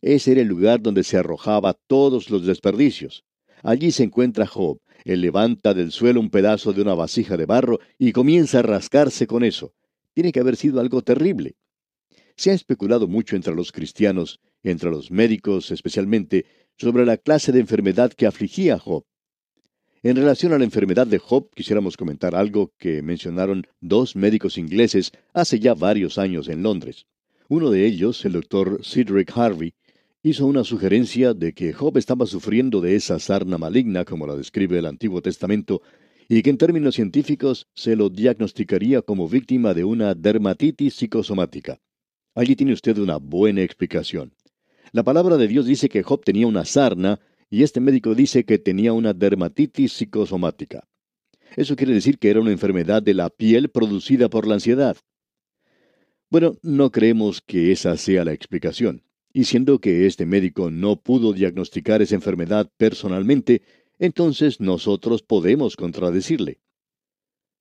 Ese 0.02 0.30
era 0.30 0.42
el 0.42 0.46
lugar 0.46 0.80
donde 0.80 1.02
se 1.02 1.16
arrojaba 1.16 1.74
todos 1.88 2.30
los 2.30 2.46
desperdicios. 2.46 3.24
Allí 3.64 3.90
se 3.90 4.04
encuentra 4.04 4.46
Job. 4.46 4.78
Él 5.04 5.20
levanta 5.20 5.74
del 5.74 5.90
suelo 5.90 6.20
un 6.20 6.30
pedazo 6.30 6.72
de 6.72 6.82
una 6.82 6.94
vasija 6.94 7.36
de 7.36 7.46
barro 7.46 7.80
y 7.98 8.12
comienza 8.12 8.60
a 8.60 8.62
rascarse 8.62 9.26
con 9.26 9.42
eso. 9.42 9.74
Tiene 10.14 10.30
que 10.30 10.38
haber 10.38 10.54
sido 10.54 10.78
algo 10.78 11.02
terrible. 11.02 11.56
Se 12.36 12.52
ha 12.52 12.54
especulado 12.54 13.08
mucho 13.08 13.34
entre 13.34 13.52
los 13.52 13.72
cristianos 13.72 14.38
entre 14.62 14.90
los 14.90 15.10
médicos 15.10 15.70
especialmente, 15.70 16.46
sobre 16.76 17.04
la 17.04 17.16
clase 17.16 17.52
de 17.52 17.60
enfermedad 17.60 18.12
que 18.12 18.26
afligía 18.26 18.74
a 18.74 18.78
Job. 18.78 19.04
En 20.02 20.16
relación 20.16 20.54
a 20.54 20.58
la 20.58 20.64
enfermedad 20.64 21.06
de 21.06 21.18
Job, 21.18 21.50
quisiéramos 21.54 21.96
comentar 21.96 22.34
algo 22.34 22.72
que 22.78 23.02
mencionaron 23.02 23.66
dos 23.80 24.16
médicos 24.16 24.56
ingleses 24.56 25.12
hace 25.34 25.60
ya 25.60 25.74
varios 25.74 26.16
años 26.16 26.48
en 26.48 26.62
Londres. 26.62 27.06
Uno 27.48 27.70
de 27.70 27.84
ellos, 27.84 28.24
el 28.24 28.32
doctor 28.32 28.80
Cedric 28.82 29.36
Harvey, 29.36 29.74
hizo 30.22 30.46
una 30.46 30.64
sugerencia 30.64 31.34
de 31.34 31.52
que 31.52 31.72
Job 31.72 31.98
estaba 31.98 32.24
sufriendo 32.24 32.80
de 32.80 32.96
esa 32.96 33.18
sarna 33.18 33.58
maligna, 33.58 34.04
como 34.04 34.26
la 34.26 34.36
describe 34.36 34.78
el 34.78 34.86
Antiguo 34.86 35.20
Testamento, 35.20 35.82
y 36.28 36.42
que 36.42 36.50
en 36.50 36.58
términos 36.58 36.94
científicos 36.94 37.66
se 37.74 37.96
lo 37.96 38.08
diagnosticaría 38.08 39.02
como 39.02 39.28
víctima 39.28 39.74
de 39.74 39.84
una 39.84 40.14
dermatitis 40.14 40.94
psicosomática. 40.94 41.80
Allí 42.34 42.54
tiene 42.54 42.72
usted 42.72 42.96
una 42.98 43.16
buena 43.16 43.62
explicación. 43.62 44.32
La 44.92 45.04
palabra 45.04 45.36
de 45.36 45.46
Dios 45.46 45.66
dice 45.66 45.88
que 45.88 46.02
Job 46.02 46.24
tenía 46.24 46.46
una 46.46 46.64
sarna 46.64 47.20
y 47.48 47.62
este 47.62 47.80
médico 47.80 48.14
dice 48.14 48.44
que 48.44 48.58
tenía 48.58 48.92
una 48.92 49.12
dermatitis 49.12 49.92
psicosomática. 49.92 50.88
Eso 51.56 51.76
quiere 51.76 51.94
decir 51.94 52.18
que 52.18 52.30
era 52.30 52.40
una 52.40 52.52
enfermedad 52.52 53.02
de 53.02 53.14
la 53.14 53.28
piel 53.30 53.70
producida 53.70 54.28
por 54.28 54.46
la 54.46 54.54
ansiedad. 54.54 54.96
Bueno, 56.28 56.56
no 56.62 56.90
creemos 56.90 57.40
que 57.40 57.72
esa 57.72 57.96
sea 57.96 58.24
la 58.24 58.32
explicación. 58.32 59.02
Y 59.32 59.44
siendo 59.44 59.78
que 59.78 60.06
este 60.06 60.26
médico 60.26 60.70
no 60.70 61.00
pudo 61.00 61.32
diagnosticar 61.32 62.02
esa 62.02 62.16
enfermedad 62.16 62.70
personalmente, 62.76 63.62
entonces 63.98 64.60
nosotros 64.60 65.22
podemos 65.22 65.76
contradecirle. 65.76 66.60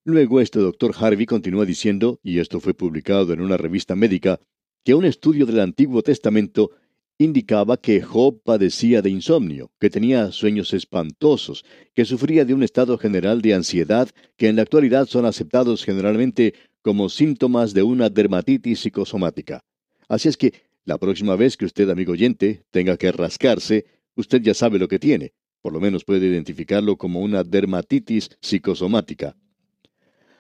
Luego 0.04 0.42
este 0.42 0.60
doctor 0.60 0.96
Harvey 0.98 1.26
continúa 1.26 1.66
diciendo, 1.66 2.20
y 2.24 2.40
esto 2.40 2.60
fue 2.60 2.74
publicado 2.74 3.34
en 3.34 3.42
una 3.42 3.58
revista 3.58 3.96
médica, 3.96 4.40
que 4.84 4.96
un 4.96 5.06
estudio 5.06 5.46
del 5.46 5.60
Antiguo 5.60 6.02
Testamento 6.02 6.72
indicaba 7.20 7.76
que 7.76 8.02
Job 8.02 8.42
padecía 8.44 9.02
de 9.02 9.10
insomnio, 9.10 9.72
que 9.78 9.90
tenía 9.90 10.32
sueños 10.32 10.74
espantosos, 10.74 11.66
que 11.94 12.06
sufría 12.06 12.46
de 12.46 12.54
un 12.54 12.64
estado 12.64 12.98
general 12.98 13.42
de 13.42 13.54
ansiedad 13.54 14.10
que 14.38 14.48
en 14.48 14.56
la 14.56 14.62
actualidad 14.62 15.06
son 15.06 15.26
aceptados 15.26 15.84
generalmente 15.84 16.54
como 16.82 17.10
síntomas 17.10 17.74
de 17.74 17.84
una 17.84 18.10
dermatitis 18.10 18.80
psicosomática. 18.80 19.66
Así 20.08 20.30
es 20.30 20.38
que 20.38 20.54
la 20.86 20.98
próxima 20.98 21.36
vez 21.36 21.58
que 21.58 21.66
usted, 21.66 21.90
amigo 21.90 22.14
oyente, 22.14 22.64
tenga 22.72 22.96
que 22.96 23.12
rascarse, 23.12 23.86
usted 24.16 24.42
ya 24.42 24.54
sabe 24.54 24.80
lo 24.80 24.88
que 24.88 24.98
tiene. 24.98 25.34
Por 25.62 25.74
lo 25.74 25.82
menos 25.82 26.06
puede 26.06 26.26
identificarlo 26.26 26.96
como 26.96 27.20
una 27.20 27.44
dermatitis 27.44 28.30
psicosomática. 28.40 29.36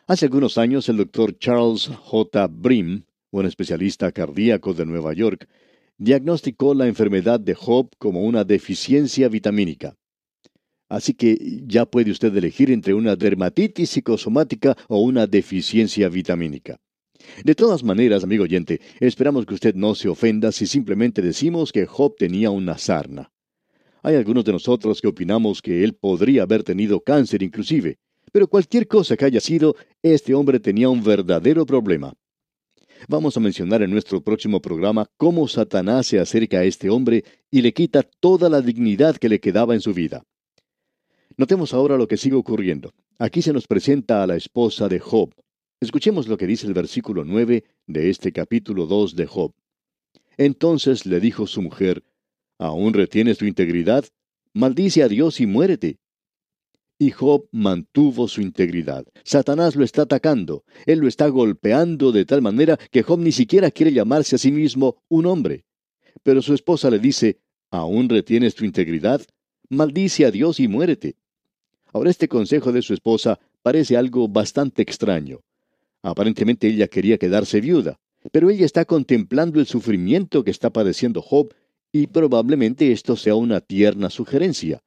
Hace 0.07 0.25
algunos 0.25 0.57
años 0.57 0.88
el 0.88 0.95
doctor 0.95 1.38
Charles 1.38 1.88
J. 1.88 2.48
Brim, 2.48 3.03
un 3.31 3.45
especialista 3.45 4.13
cardíaco 4.13 4.74
de 4.74 4.86
Nueva 4.86 5.13
York, 5.13 5.45
diagnosticó 6.00 6.74
la 6.74 6.88
enfermedad 6.88 7.39
de 7.39 7.53
Job 7.53 7.89
como 8.00 8.24
una 8.24 8.44
deficiencia 8.44 9.27
vitamínica. 9.27 9.96
Así 10.88 11.13
que 11.13 11.38
ya 11.68 11.86
puede 11.86 12.10
usted 12.10 12.36
elegir 12.36 12.72
entre 12.72 12.96
una 12.96 13.15
dermatitis 13.15 13.91
psicosomática 13.91 14.75
o 14.88 15.01
una 15.01 15.27
deficiencia 15.27 16.10
vitamínica. 16.10 16.79
De 17.44 17.53
todas 17.53 17.84
maneras, 17.84 18.24
amigo 18.24 18.46
oyente, 18.46 18.79
esperamos 19.00 19.46
que 19.46 19.53
usted 19.53 19.75
no 19.75 19.94
se 19.94 20.08
ofenda 20.10 20.51
si 20.51 20.65
simplemente 20.65 21.22
decimos 21.22 21.72
que 21.72 21.86
Job 21.86 22.15
tenía 22.18 22.50
una 22.50 22.77
sarna. 22.77 23.32
Hay 24.01 24.15
algunos 24.15 24.46
de 24.46 24.53
nosotros 24.53 25.01
que 25.01 25.10
opinamos 25.10 25.62
que 25.62 25.84
él 25.84 25.94
podría 25.94 26.44
haber 26.44 26.63
tenido 26.63 27.01
cáncer 27.01 27.44
inclusive, 27.44 27.98
pero 28.32 28.48
cualquier 28.48 28.88
cosa 28.88 29.18
que 29.18 29.25
haya 29.25 29.41
sido, 29.41 29.75
este 30.01 30.34
hombre 30.34 30.60
tenía 30.60 30.89
un 30.89 31.03
verdadero 31.03 31.65
problema. 31.65 32.13
Vamos 33.08 33.38
a 33.38 33.39
mencionar 33.39 33.82
en 33.82 33.91
nuestro 33.91 34.22
próximo 34.22 34.62
programa 34.62 35.08
cómo 35.18 35.48
Satanás 35.48 36.08
se 36.08 36.20
acerca 36.20 36.60
a 36.60 36.63
este 36.63 36.89
hombre 36.89 37.24
y 37.50 37.62
le 37.62 37.74
quita 37.74 38.03
toda 38.03 38.50
la 38.50 38.62
dignidad 38.62 39.18
que 39.18 39.29
le 39.29 39.39
quedaba 39.39 39.74
en 39.74 39.82
su 39.82 39.94
vida. 39.94 40.24
Notemos 41.38 41.74
ahora 41.74 41.98
lo 41.98 42.08
que 42.08 42.18
sigue 42.18 42.36
ocurriendo. 42.36 42.94
Aquí 43.18 43.41
se 43.41 43.53
nos 43.53 43.68
presenta 43.68 44.22
a 44.22 44.27
la 44.27 44.36
esposa 44.36 44.89
de 44.89 45.00
Job. 45.00 45.34
Escuchemos 45.79 46.27
lo 46.27 46.38
que 46.38 46.48
dice 46.48 46.68
el 46.68 46.74
versículo 46.74 47.24
9 47.24 47.63
de 47.88 48.10
este 48.10 48.34
capítulo 48.34 48.86
2 48.86 49.15
de 49.15 49.25
Job. 49.25 49.53
Entonces 50.38 51.06
le 51.06 51.20
dijo 51.20 51.48
su 51.48 51.62
mujer, 51.62 52.03
¿Aún 52.58 52.94
retienes 52.94 53.38
tu 53.38 53.46
integridad? 53.46 54.03
Maldice 54.53 55.01
a 55.01 55.08
Dios 55.08 55.39
y 55.39 55.46
muérete. 55.46 55.98
Y 57.01 57.12
Job 57.12 57.48
mantuvo 57.53 58.27
su 58.27 58.41
integridad. 58.41 59.06
Satanás 59.24 59.77
lo 59.77 59.86
está 59.86 60.01
atacando. 60.01 60.65
Él 60.86 61.00
lo 61.00 61.08
está 61.08 61.29
golpeando 61.29 62.12
de 62.12 62.25
tal 62.25 62.41
manera 62.41 62.77
que 62.91 63.03
Job 63.03 63.20
ni 63.20 63.32
siquiera 63.32 63.72
quiere 63.72 63.94
llamarse 63.94 64.36
a 64.36 64.38
sí 64.38 64.51
mismo 64.51 65.01
un 65.08 65.25
hombre. 65.25 65.63
Pero 66.24 66.41
su 66.41 66.53
esposa 66.53 66.89
le 66.89 67.00
dice, 67.00 67.39
¿aún 67.72 68.10
retienes 68.10 68.53
tu 68.53 68.65
integridad? 68.65 69.22
Maldice 69.70 70.25
a 70.25 70.32
Dios 70.32 70.60
y 70.60 70.68
muérete. 70.68 71.15
Ahora 71.94 72.10
este 72.10 72.27
consejo 72.27 72.74
de 72.74 72.82
su 72.82 72.94
esposa 72.94 73.39
parece 73.62 73.96
algo 73.96 74.27
bastante 74.27 74.82
extraño. 74.82 75.39
Aparentemente 76.01 76.68
ella 76.68 76.89
quería 76.89 77.18
quedarse 77.18 77.62
viuda, 77.62 77.98
pero 78.32 78.50
ella 78.50 78.65
está 78.65 78.84
contemplando 78.84 79.62
el 79.62 79.68
sufrimiento 79.68 80.44
que 80.44 80.51
está 80.51 80.70
padeciendo 80.70 81.22
Job 81.22 81.53
y 81.91 82.08
probablemente 82.08 82.91
esto 82.91 83.15
sea 83.15 83.36
una 83.36 83.62
tierna 83.62 84.10
sugerencia. 84.10 84.82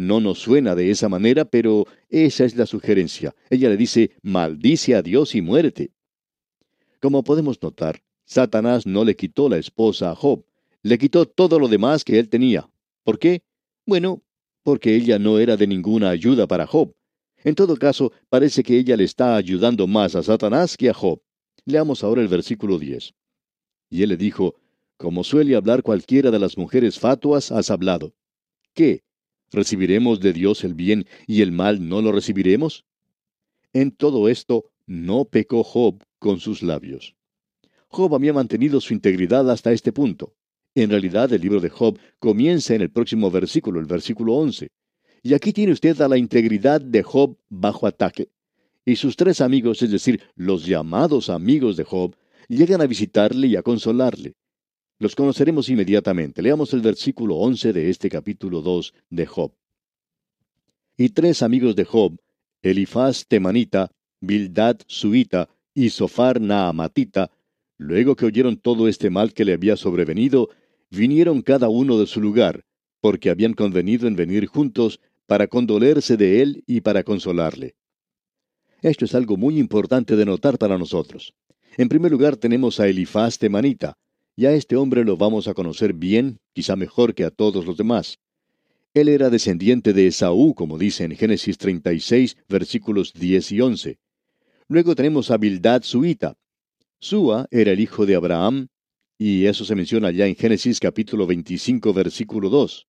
No 0.00 0.18
nos 0.18 0.38
suena 0.38 0.74
de 0.74 0.90
esa 0.90 1.10
manera, 1.10 1.44
pero 1.44 1.86
esa 2.08 2.46
es 2.46 2.56
la 2.56 2.64
sugerencia. 2.64 3.34
Ella 3.50 3.68
le 3.68 3.76
dice, 3.76 4.12
maldice 4.22 4.94
a 4.94 5.02
Dios 5.02 5.34
y 5.34 5.42
muérete. 5.42 5.90
Como 7.02 7.22
podemos 7.22 7.62
notar, 7.62 8.02
Satanás 8.24 8.86
no 8.86 9.04
le 9.04 9.14
quitó 9.14 9.50
la 9.50 9.58
esposa 9.58 10.10
a 10.10 10.14
Job, 10.14 10.42
le 10.82 10.96
quitó 10.96 11.26
todo 11.26 11.58
lo 11.58 11.68
demás 11.68 12.02
que 12.02 12.18
él 12.18 12.30
tenía. 12.30 12.70
¿Por 13.04 13.18
qué? 13.18 13.42
Bueno, 13.84 14.22
porque 14.62 14.96
ella 14.96 15.18
no 15.18 15.38
era 15.38 15.58
de 15.58 15.66
ninguna 15.66 16.08
ayuda 16.08 16.46
para 16.46 16.66
Job. 16.66 16.94
En 17.44 17.54
todo 17.54 17.76
caso, 17.76 18.10
parece 18.30 18.62
que 18.62 18.78
ella 18.78 18.96
le 18.96 19.04
está 19.04 19.36
ayudando 19.36 19.86
más 19.86 20.16
a 20.16 20.22
Satanás 20.22 20.78
que 20.78 20.88
a 20.88 20.94
Job. 20.94 21.20
Leamos 21.66 22.02
ahora 22.02 22.22
el 22.22 22.28
versículo 22.28 22.78
10. 22.78 23.12
Y 23.90 24.02
él 24.02 24.08
le 24.08 24.16
dijo, 24.16 24.54
Como 24.96 25.24
suele 25.24 25.56
hablar 25.56 25.82
cualquiera 25.82 26.30
de 26.30 26.38
las 26.38 26.56
mujeres 26.56 26.98
fatuas, 26.98 27.52
has 27.52 27.70
hablado. 27.70 28.14
¿Qué? 28.72 29.02
¿Recibiremos 29.52 30.20
de 30.20 30.32
Dios 30.32 30.64
el 30.64 30.74
bien 30.74 31.06
y 31.26 31.42
el 31.42 31.50
mal 31.50 31.88
no 31.88 32.02
lo 32.02 32.12
recibiremos? 32.12 32.84
En 33.72 33.90
todo 33.90 34.28
esto 34.28 34.64
no 34.86 35.24
pecó 35.24 35.64
Job 35.64 36.02
con 36.18 36.40
sus 36.40 36.62
labios. 36.62 37.16
Job 37.88 38.14
había 38.14 38.32
mantenido 38.32 38.80
su 38.80 38.94
integridad 38.94 39.50
hasta 39.50 39.72
este 39.72 39.92
punto. 39.92 40.34
En 40.74 40.90
realidad 40.90 41.32
el 41.32 41.40
libro 41.40 41.60
de 41.60 41.68
Job 41.68 41.98
comienza 42.20 42.74
en 42.74 42.82
el 42.82 42.90
próximo 42.90 43.30
versículo, 43.30 43.80
el 43.80 43.86
versículo 43.86 44.34
11. 44.34 44.70
Y 45.22 45.34
aquí 45.34 45.52
tiene 45.52 45.72
usted 45.72 46.00
a 46.00 46.08
la 46.08 46.16
integridad 46.16 46.80
de 46.80 47.02
Job 47.02 47.36
bajo 47.48 47.86
ataque. 47.86 48.28
Y 48.84 48.96
sus 48.96 49.16
tres 49.16 49.40
amigos, 49.40 49.82
es 49.82 49.90
decir, 49.90 50.22
los 50.36 50.64
llamados 50.64 51.28
amigos 51.28 51.76
de 51.76 51.84
Job, 51.84 52.16
llegan 52.48 52.80
a 52.80 52.86
visitarle 52.86 53.48
y 53.48 53.56
a 53.56 53.62
consolarle. 53.62 54.34
Los 55.00 55.16
conoceremos 55.16 55.70
inmediatamente. 55.70 56.42
Leamos 56.42 56.74
el 56.74 56.82
versículo 56.82 57.36
11 57.36 57.72
de 57.72 57.88
este 57.88 58.10
capítulo 58.10 58.60
2 58.60 58.92
de 59.08 59.24
Job. 59.24 59.50
Y 60.98 61.08
tres 61.08 61.42
amigos 61.42 61.74
de 61.74 61.86
Job, 61.86 62.20
Elifaz 62.60 63.26
temanita, 63.26 63.90
Bildad 64.20 64.76
suita 64.86 65.48
y 65.72 65.88
Sofar 65.88 66.38
naamatita, 66.38 67.30
luego 67.78 68.14
que 68.14 68.26
oyeron 68.26 68.58
todo 68.58 68.88
este 68.88 69.08
mal 69.08 69.32
que 69.32 69.46
le 69.46 69.54
había 69.54 69.74
sobrevenido, 69.78 70.50
vinieron 70.90 71.40
cada 71.40 71.70
uno 71.70 71.98
de 71.98 72.06
su 72.06 72.20
lugar, 72.20 72.66
porque 73.00 73.30
habían 73.30 73.54
convenido 73.54 74.06
en 74.06 74.16
venir 74.16 74.44
juntos 74.48 75.00
para 75.26 75.46
condolerse 75.46 76.18
de 76.18 76.42
él 76.42 76.62
y 76.66 76.82
para 76.82 77.04
consolarle. 77.04 77.74
Esto 78.82 79.06
es 79.06 79.14
algo 79.14 79.38
muy 79.38 79.58
importante 79.58 80.14
de 80.14 80.26
notar 80.26 80.58
para 80.58 80.76
nosotros. 80.76 81.32
En 81.78 81.88
primer 81.88 82.12
lugar 82.12 82.36
tenemos 82.36 82.80
a 82.80 82.86
Elifaz 82.86 83.38
temanita, 83.38 83.96
y 84.36 84.46
a 84.46 84.52
este 84.52 84.76
hombre 84.76 85.04
lo 85.04 85.16
vamos 85.16 85.48
a 85.48 85.54
conocer 85.54 85.92
bien, 85.92 86.38
quizá 86.52 86.76
mejor 86.76 87.14
que 87.14 87.24
a 87.24 87.30
todos 87.30 87.66
los 87.66 87.76
demás. 87.76 88.18
Él 88.92 89.08
era 89.08 89.30
descendiente 89.30 89.92
de 89.92 90.08
Esaú, 90.08 90.54
como 90.54 90.76
dice 90.76 91.04
en 91.04 91.14
Génesis 91.14 91.58
36, 91.58 92.36
versículos 92.48 93.12
10 93.12 93.52
y 93.52 93.60
11. 93.60 93.98
Luego 94.66 94.94
tenemos 94.94 95.30
a 95.30 95.36
Bildad 95.36 95.82
Suita. 95.82 96.36
Sua 96.98 97.46
era 97.50 97.72
el 97.72 97.80
hijo 97.80 98.06
de 98.06 98.14
Abraham, 98.14 98.68
Y 99.18 99.44
eso 99.44 99.66
se 99.66 99.74
menciona 99.74 100.10
ya 100.10 100.26
en 100.26 100.34
Génesis 100.34 100.80
capítulo 100.80 101.26
25, 101.26 101.92
versículo 101.92 102.48
2. 102.48 102.86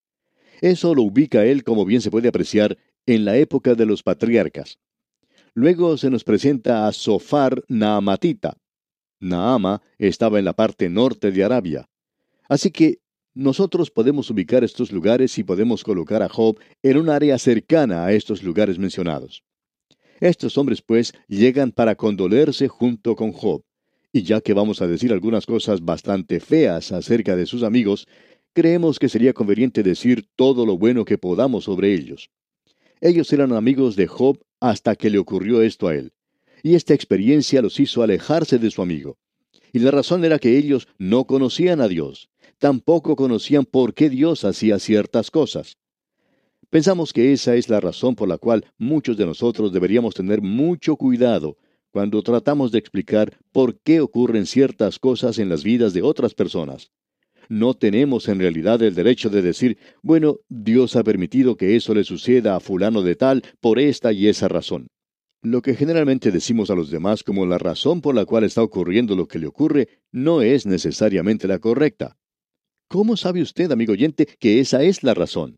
Eso 0.62 0.96
lo 0.96 1.04
ubica 1.04 1.44
él, 1.46 1.64
como 1.66 1.84
bien 1.84 2.00
se 2.00 2.10
puede 2.10 2.30
apreciar, 2.30 2.78
en 3.06 3.26
la 3.26 3.36
época 3.36 3.76
de 3.76 3.86
los 3.86 4.02
patriarcas. 4.02 4.80
Luego 5.54 5.98
se 5.98 6.10
nos 6.10 6.24
presenta 6.24 6.88
a 6.88 6.94
Sofar 6.94 7.62
Naamatita. 7.68 8.61
Naama 9.22 9.82
estaba 9.98 10.40
en 10.40 10.46
la 10.46 10.54
parte 10.54 10.90
norte 10.90 11.32
de 11.32 11.44
Arabia. 11.44 11.90
Así 12.50 12.72
que 12.72 13.00
nosotros 13.34 13.90
podemos 13.92 14.30
ubicar 14.30 14.63
estos 14.66 14.92
lugares 14.92 15.38
y 15.38 15.44
podemos 15.44 15.84
colocar 15.86 16.22
a 16.22 16.28
Job 16.28 16.60
en 16.84 16.98
un 16.98 17.10
área 17.10 17.38
cercana 17.38 18.06
a 18.06 18.12
estos 18.12 18.44
lugares 18.44 18.78
mencionados. 18.78 19.44
Estos 20.20 20.58
hombres, 20.58 20.82
pues, 20.82 21.13
llegan 21.28 21.72
para 21.72 21.96
condolerse 21.96 22.68
junto 22.68 23.16
con 23.16 23.32
Job. 23.32 23.63
Y 24.12 24.24
ya 24.24 24.42
que 24.42 24.54
vamos 24.54 24.82
a 24.82 24.88
decir 24.88 25.13
algunas 25.13 25.46
cosas 25.46 25.82
bastante 25.82 26.42
feas 26.42 26.92
acerca 26.92 27.38
de 27.38 27.46
sus 27.46 27.63
amigos, 27.63 28.08
creemos 28.54 29.00
que 29.00 29.08
sería 29.08 29.34
conveniente 29.34 29.82
decir 29.82 30.28
todo 30.36 30.66
lo 30.66 30.78
bueno 30.78 31.06
que 31.06 31.18
podamos 31.18 31.63
sobre 31.63 31.94
ellos. 31.94 32.30
Ellos 33.00 33.32
eran 33.32 33.54
amigos 33.54 33.96
de 33.96 34.08
Job 34.08 34.40
hasta 34.60 34.96
que 34.96 35.10
le 35.10 35.18
ocurrió 35.18 35.62
esto 35.62 35.88
a 35.88 35.96
él. 35.96 36.12
Y 36.63 36.75
esta 36.75 36.94
experiencia 36.94 37.62
los 37.62 37.80
hizo 37.80 38.03
alejarse 38.03 38.60
de 38.60 38.72
su 38.72 38.82
amigo. 38.82 39.18
Y 39.74 39.80
la 39.80 39.91
razón 39.91 40.25
era 40.25 40.39
que 40.39 40.58
ellos 40.58 40.88
no 40.98 41.25
conocían 41.25 41.82
a 41.82 41.88
Dios, 41.88 42.30
tampoco 42.60 43.15
conocían 43.15 43.65
por 43.65 43.94
qué 43.94 44.10
Dios 44.10 44.44
hacía 44.44 44.80
ciertas 44.80 45.32
cosas. 45.32 45.77
Pensamos 46.70 47.12
que 47.12 47.34
esa 47.34 47.56
es 47.56 47.70
la 47.70 47.80
razón 47.80 48.15
por 48.15 48.30
la 48.30 48.38
cual 48.38 48.65
muchos 48.77 49.18
de 49.18 49.25
nosotros 49.25 49.74
deberíamos 49.74 50.13
tener 50.13 50.41
mucho 50.41 50.96
cuidado 50.96 51.58
cuando 51.91 52.22
tratamos 52.22 52.72
de 52.72 52.80
explicar 52.80 53.38
por 53.51 53.77
qué 53.82 54.00
ocurren 54.00 54.46
ciertas 54.46 54.98
cosas 54.98 55.38
en 55.38 55.50
las 55.50 55.63
vidas 55.63 55.94
de 55.94 56.01
otras 56.01 56.34
personas. 56.34 56.91
No 57.50 57.74
tenemos 57.74 58.30
en 58.30 58.39
realidad 58.39 58.82
el 58.82 58.96
derecho 58.96 59.30
de 59.30 59.41
decir, 59.41 59.77
bueno, 60.01 60.38
Dios 60.48 60.96
ha 60.96 61.03
permitido 61.03 61.58
que 61.58 61.75
eso 61.75 61.94
le 61.94 62.06
suceda 62.06 62.56
a 62.56 62.62
fulano 62.62 63.03
de 63.03 63.15
tal 63.15 63.44
por 63.60 63.77
esta 63.77 64.13
y 64.13 64.27
esa 64.27 64.48
razón. 64.48 64.88
Lo 65.44 65.64
que 65.64 65.74
generalmente 65.74 66.30
decimos 66.30 66.70
a 66.70 66.76
los 66.76 66.92
demás 66.92 67.24
como 67.24 67.48
la 67.48 67.58
razón 67.58 68.02
por 68.02 68.14
la 68.14 68.26
cual 68.26 68.44
está 68.44 68.62
ocurriendo 68.62 69.16
lo 69.16 69.28
que 69.28 69.40
le 69.40 69.48
ocurre 69.48 69.88
no 70.12 70.44
es 70.44 70.68
necesariamente 70.68 71.48
la 71.48 71.58
correcta. 71.58 72.16
¿Cómo 72.88 73.18
sabe 73.18 73.42
usted, 73.42 73.72
amigo 73.72 73.94
oyente, 73.94 74.28
que 74.40 74.60
esa 74.60 74.84
es 74.84 75.02
la 75.02 75.16
razón? 75.16 75.58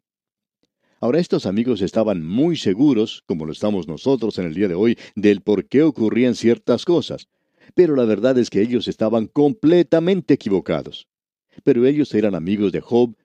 Ahora 1.01 1.19
estos 1.19 1.45
amigos 1.45 1.81
estaban 1.81 2.25
muy 2.25 2.55
seguros, 2.55 3.23
como 3.25 3.45
lo 3.45 3.51
estamos 3.51 3.89
nosotros 3.89 4.39
en 4.39 4.45
el 4.45 4.53
día 4.53 4.69
de 4.69 4.75
hoy, 4.75 4.97
del 5.15 5.41
por 5.41 5.65
qué 5.65 5.83
ocurrían 5.83 6.35
ciertas 6.35 6.85
cosas. 6.85 7.27
Pero 7.75 7.97
la 7.97 8.05
verdad 8.05 8.37
es 8.37 8.49
que 8.49 8.61
ellos 8.61 8.87
estaban 8.87 9.27
completamente 9.27 10.35
equivocados. 10.35 11.09
Pero 11.65 11.85
ellos 11.85 12.13
eran 12.13 12.35
amigos 12.35 12.71
de 12.71 12.79
Job, 12.79 13.17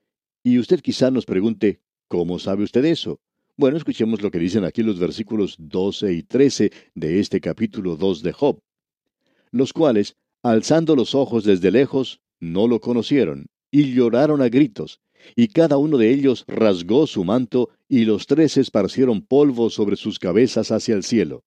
y 0.43 0.59
usted 0.59 0.81
quizá 0.81 1.13
nos 1.13 1.25
pregunte, 1.25 1.81
¿cómo 2.09 2.41
sabe 2.41 2.65
usted 2.65 2.85
eso? 2.85 3.21
Bueno, 3.59 3.77
escuchemos 3.77 4.23
lo 4.23 4.31
que 4.31 4.39
dicen 4.39 4.65
aquí 4.65 4.85
los 4.85 5.01
versículos 5.01 5.57
12 5.59 6.13
y 6.15 6.23
13 6.23 6.71
de 6.95 7.19
este 7.19 7.41
capítulo 7.41 7.97
2 7.97 8.23
de 8.23 8.33
Job, 8.33 8.61
los 9.51 9.73
cuales, 9.73 10.15
alzando 10.45 10.95
los 10.95 11.17
ojos 11.17 11.43
desde 11.43 11.73
lejos, 11.73 12.21
no 12.39 12.69
lo 12.69 12.81
conocieron, 12.81 13.47
y 13.73 13.93
lloraron 13.95 14.43
a 14.43 14.49
gritos, 14.49 15.01
y 15.35 15.49
cada 15.49 15.77
uno 15.77 15.99
de 15.99 16.13
ellos 16.13 16.45
rasgó 16.47 17.09
su 17.09 17.25
manto, 17.25 17.71
y 17.89 18.05
los 18.05 18.29
tres 18.29 18.57
esparcieron 18.57 19.23
polvo 19.23 19.71
sobre 19.71 19.97
sus 19.97 20.21
cabezas 20.21 20.71
hacia 20.71 20.95
el 20.95 21.03
cielo. 21.03 21.43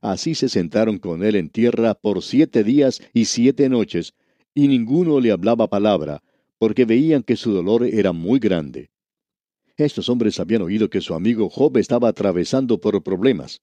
Así 0.00 0.36
se 0.36 0.48
sentaron 0.48 0.98
con 0.98 1.24
él 1.24 1.34
en 1.34 1.50
tierra 1.50 1.94
por 1.94 2.22
siete 2.22 2.62
días 2.62 3.02
y 3.12 3.24
siete 3.24 3.68
noches, 3.68 4.14
y 4.54 4.68
ninguno 4.68 5.18
le 5.18 5.32
hablaba 5.32 5.66
palabra, 5.66 6.22
porque 6.58 6.84
veían 6.84 7.24
que 7.24 7.34
su 7.34 7.52
dolor 7.52 7.82
era 7.82 8.12
muy 8.12 8.38
grande. 8.38 8.93
Estos 9.76 10.08
hombres 10.08 10.38
habían 10.38 10.62
oído 10.62 10.88
que 10.88 11.00
su 11.00 11.14
amigo 11.14 11.50
Job 11.50 11.76
estaba 11.78 12.06
atravesando 12.06 12.80
por 12.80 13.02
problemas. 13.02 13.60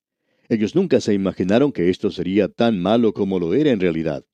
Ellos 0.50 0.75
nunca 0.75 1.00
se 1.00 1.13
imaginaron 1.13 1.72
que 1.72 1.89
esto 1.89 2.12
sería 2.12 2.50
tan 2.50 2.81
malo 2.81 3.14
como 3.14 3.40
lo 3.40 3.53
era 3.53 3.72
en 3.72 3.79
realidad. 3.79 4.25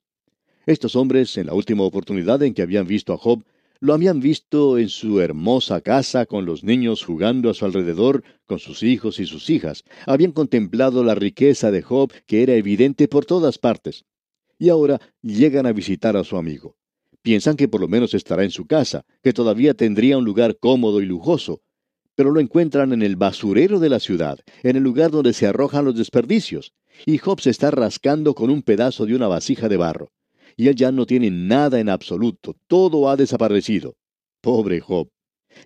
Estos 0.65 0.95
hombres, 0.95 1.37
en 1.37 1.45
la 1.45 1.53
última 1.53 1.83
oportunidad 1.83 2.41
en 2.41 2.55
que 2.55 2.63
habían 2.63 2.87
visto 2.87 3.13
a 3.13 3.17
Job, 3.17 3.43
lo 3.79 3.93
habían 3.93 4.21
visto 4.21 4.79
en 4.79 4.89
su 4.89 5.21
hermosa 5.21 5.81
casa 5.81 6.25
con 6.25 6.47
los 6.47 6.63
niños 6.63 7.03
jugando 7.03 7.51
a 7.51 7.53
su 7.53 7.65
alrededor, 7.65 8.23
con 8.47 8.57
sus 8.57 8.81
hijos 8.81 9.19
y 9.19 9.27
sus 9.27 9.51
hijas. 9.51 9.83
Habían 10.07 10.31
contemplado 10.31 11.03
la 11.03 11.13
riqueza 11.13 11.69
de 11.69 11.83
Job, 11.83 12.11
que 12.25 12.41
era 12.41 12.55
evidente 12.55 13.07
por 13.07 13.25
todas 13.25 13.59
partes. 13.59 14.03
Y 14.57 14.69
ahora 14.69 14.99
llegan 15.21 15.67
a 15.67 15.73
visitar 15.73 16.17
a 16.17 16.23
su 16.23 16.37
amigo. 16.37 16.75
Piensan 17.21 17.55
que 17.55 17.67
por 17.67 17.81
lo 17.81 17.87
menos 17.87 18.15
estará 18.15 18.43
en 18.43 18.51
su 18.51 18.65
casa, 18.65 19.05
que 19.21 19.33
todavía 19.33 19.75
tendría 19.75 20.17
un 20.17 20.25
lugar 20.25 20.57
cómodo 20.57 21.01
y 21.01 21.05
lujoso, 21.05 21.61
pero 22.17 22.31
lo 22.31 22.41
encuentran 22.41 22.91
en 22.91 23.01
el 23.01 23.15
basurero 23.15 23.79
de 23.79 23.87
la 23.87 24.01
ciudad, 24.01 24.39
en 24.63 24.75
el 24.75 24.83
lugar 24.83 25.11
donde 25.11 25.31
se 25.31 25.47
arrojan 25.47 25.85
los 25.85 25.95
desperdicios, 25.95 26.73
y 27.05 27.17
Job 27.17 27.39
se 27.39 27.51
está 27.51 27.71
rascando 27.71 28.35
con 28.35 28.49
un 28.49 28.61
pedazo 28.61 29.05
de 29.05 29.15
una 29.15 29.29
vasija 29.29 29.69
de 29.69 29.77
barro 29.77 30.11
y 30.57 30.67
él 30.67 30.75
ya 30.75 30.91
no 30.91 31.05
tiene 31.05 31.29
nada 31.29 31.79
en 31.79 31.87
absoluto, 31.87 32.55
todo 32.67 33.09
ha 33.09 33.15
desaparecido. 33.15 33.95
Pobre 34.41 34.81
Job. 34.81 35.09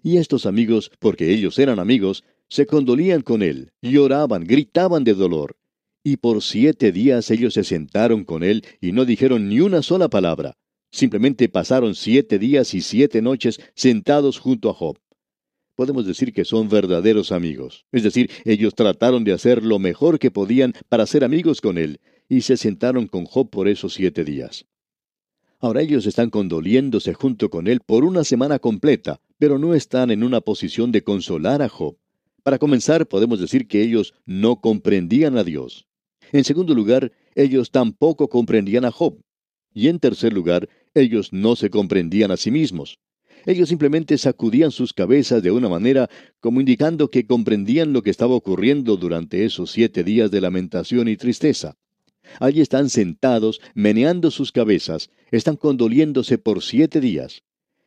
Y 0.03 0.17
estos 0.17 0.45
amigos, 0.45 0.91
porque 0.99 1.33
ellos 1.33 1.57
eran 1.57 1.79
amigos, 1.79 2.23
se 2.49 2.65
condolían 2.65 3.21
con 3.21 3.41
él, 3.41 3.71
lloraban, 3.81 4.43
gritaban 4.43 5.03
de 5.03 5.13
dolor. 5.13 5.55
Y 6.03 6.17
por 6.17 6.41
siete 6.41 6.91
días 6.91 7.31
ellos 7.31 7.53
se 7.53 7.63
sentaron 7.63 8.25
con 8.25 8.43
él 8.43 8.65
y 8.81 8.91
no 8.91 9.05
dijeron 9.05 9.47
ni 9.47 9.61
una 9.61 9.81
sola 9.81 10.09
palabra. 10.09 10.57
Simplemente 10.91 11.47
pasaron 11.47 11.95
siete 11.95 12.37
días 12.37 12.73
y 12.73 12.81
siete 12.81 13.21
noches 13.21 13.61
sentados 13.75 14.39
junto 14.39 14.69
a 14.69 14.73
Job. 14.73 14.97
Podemos 15.75 16.05
decir 16.05 16.33
que 16.33 16.45
son 16.45 16.69
verdaderos 16.69 17.31
amigos. 17.31 17.85
Es 17.91 18.03
decir, 18.03 18.29
ellos 18.45 18.75
trataron 18.75 19.23
de 19.23 19.33
hacer 19.33 19.63
lo 19.63 19.79
mejor 19.79 20.19
que 20.19 20.31
podían 20.31 20.73
para 20.89 21.05
ser 21.05 21.23
amigos 21.23 21.61
con 21.61 21.77
él, 21.77 21.99
y 22.27 22.41
se 22.41 22.57
sentaron 22.57 23.07
con 23.07 23.25
Job 23.25 23.49
por 23.49 23.67
esos 23.67 23.93
siete 23.93 24.23
días. 24.23 24.65
Ahora 25.59 25.81
ellos 25.81 26.07
están 26.07 26.29
condoliéndose 26.29 27.13
junto 27.13 27.49
con 27.49 27.67
él 27.67 27.81
por 27.85 28.03
una 28.03 28.23
semana 28.23 28.57
completa, 28.57 29.21
pero 29.37 29.59
no 29.59 29.73
están 29.73 30.09
en 30.09 30.23
una 30.23 30.41
posición 30.41 30.91
de 30.91 31.03
consolar 31.03 31.61
a 31.61 31.69
Job. 31.69 31.97
Para 32.43 32.57
comenzar, 32.57 33.07
podemos 33.07 33.39
decir 33.39 33.67
que 33.67 33.83
ellos 33.83 34.13
no 34.25 34.59
comprendían 34.59 35.37
a 35.37 35.43
Dios. 35.43 35.85
En 36.31 36.43
segundo 36.43 36.73
lugar, 36.73 37.11
ellos 37.35 37.69
tampoco 37.69 38.27
comprendían 38.27 38.85
a 38.85 38.91
Job. 38.91 39.21
Y 39.73 39.87
en 39.87 39.99
tercer 39.99 40.33
lugar, 40.33 40.67
ellos 40.95 41.31
no 41.31 41.55
se 41.55 41.69
comprendían 41.69 42.31
a 42.31 42.37
sí 42.37 42.49
mismos. 42.49 42.99
Ellos 43.45 43.69
simplemente 43.69 44.17
sacudían 44.17 44.71
sus 44.71 44.93
cabezas 44.93 45.41
de 45.41 45.51
una 45.51 45.69
manera 45.69 46.09
como 46.39 46.59
indicando 46.59 47.09
que 47.09 47.25
comprendían 47.25 47.93
lo 47.93 48.03
que 48.03 48.09
estaba 48.09 48.35
ocurriendo 48.35 48.97
durante 48.97 49.45
esos 49.45 49.71
siete 49.71 50.03
días 50.03 50.29
de 50.31 50.41
lamentación 50.41 51.07
y 51.07 51.17
tristeza. 51.17 51.75
Allí 52.39 52.61
están 52.61 52.89
sentados, 52.89 53.59
meneando 53.73 54.31
sus 54.31 54.51
cabezas, 54.51 55.09
están 55.31 55.55
condoliéndose 55.57 56.37
por 56.37 56.61
siete 56.61 57.01
días. 57.01 57.43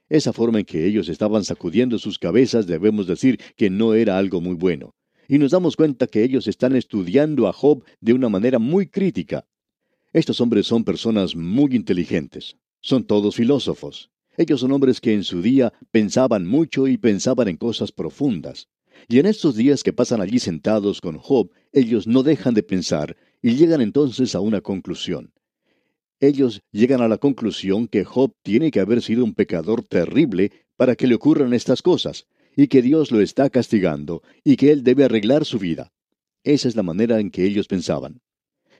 Esa 0.08 0.32
forma 0.32 0.58
en 0.58 0.64
que 0.64 0.86
ellos 0.86 1.08
estaban 1.08 1.44
sacudiendo 1.44 1.98
sus 1.98 2.18
cabezas 2.18 2.66
debemos 2.66 3.06
decir 3.06 3.40
que 3.56 3.70
no 3.70 3.94
era 3.94 4.18
algo 4.18 4.40
muy 4.40 4.54
bueno. 4.54 4.94
Y 5.28 5.38
nos 5.38 5.52
damos 5.52 5.76
cuenta 5.76 6.06
que 6.06 6.22
ellos 6.22 6.46
están 6.46 6.76
estudiando 6.76 7.48
a 7.48 7.52
Job 7.52 7.84
de 8.00 8.12
una 8.12 8.28
manera 8.28 8.58
muy 8.58 8.86
crítica. 8.86 9.46
Estos 10.12 10.40
hombres 10.40 10.66
son 10.66 10.84
personas 10.84 11.34
muy 11.34 11.74
inteligentes. 11.74 12.56
Son 12.80 13.04
todos 13.04 13.34
filósofos. 13.34 14.10
Ellos 14.36 14.60
son 14.60 14.72
hombres 14.72 15.00
que 15.00 15.14
en 15.14 15.24
su 15.24 15.42
día 15.42 15.72
pensaban 15.90 16.46
mucho 16.46 16.88
y 16.88 16.96
pensaban 16.96 17.48
en 17.48 17.56
cosas 17.56 17.92
profundas. 17.92 18.68
Y 19.08 19.18
en 19.18 19.26
estos 19.26 19.56
días 19.56 19.82
que 19.82 19.92
pasan 19.92 20.20
allí 20.20 20.38
sentados 20.38 21.00
con 21.00 21.18
Job, 21.18 21.50
ellos 21.72 22.06
no 22.06 22.22
dejan 22.22 22.54
de 22.54 22.62
pensar 22.62 23.16
y 23.42 23.56
llegan 23.56 23.80
entonces 23.80 24.34
a 24.34 24.40
una 24.40 24.60
conclusión. 24.60 25.32
Ellos 26.20 26.62
llegan 26.72 27.02
a 27.02 27.08
la 27.08 27.18
conclusión 27.18 27.86
que 27.86 28.04
Job 28.04 28.32
tiene 28.42 28.70
que 28.70 28.80
haber 28.80 29.02
sido 29.02 29.24
un 29.24 29.34
pecador 29.34 29.82
terrible 29.82 30.52
para 30.76 30.96
que 30.96 31.06
le 31.06 31.14
ocurran 31.14 31.52
estas 31.52 31.82
cosas, 31.82 32.26
y 32.56 32.68
que 32.68 32.82
Dios 32.82 33.10
lo 33.10 33.20
está 33.20 33.50
castigando, 33.50 34.22
y 34.42 34.56
que 34.56 34.70
él 34.70 34.84
debe 34.84 35.04
arreglar 35.04 35.44
su 35.44 35.58
vida. 35.58 35.92
Esa 36.42 36.68
es 36.68 36.76
la 36.76 36.82
manera 36.82 37.20
en 37.20 37.30
que 37.30 37.44
ellos 37.44 37.66
pensaban. 37.66 38.20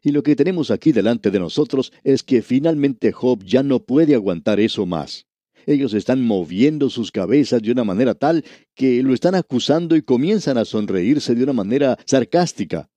Y 0.03 0.13
lo 0.13 0.23
que 0.23 0.37
tenemos 0.37 0.71
aquí 0.71 0.93
delante 0.93 1.31
de 1.31 1.41
nosotros 1.41 1.93
es 2.03 2.23
que 2.23 2.43
finalmente 2.43 3.13
Job 3.13 3.43
ya 3.45 3.63
no 3.63 3.81
puede 3.81 4.15
aguantar 4.15 4.61
eso 4.61 4.87
más. 4.87 5.27
Ellos 5.67 5.95
están 5.95 6.23
moviendo 6.23 6.91
sus 6.91 7.11
cabezas 7.11 7.63
de 7.63 7.73
una 7.73 7.85
manera 7.85 8.15
tal 8.15 8.45
que 8.75 9.03
lo 9.03 9.15
están 9.15 9.35
acusando 9.35 9.97
y 9.97 10.03
comienzan 10.03 10.59
a 10.59 10.65
sonreírse 10.65 11.35
de 11.35 11.45
una 11.45 11.53
manera 11.53 11.99
sarcástica. 12.05 12.89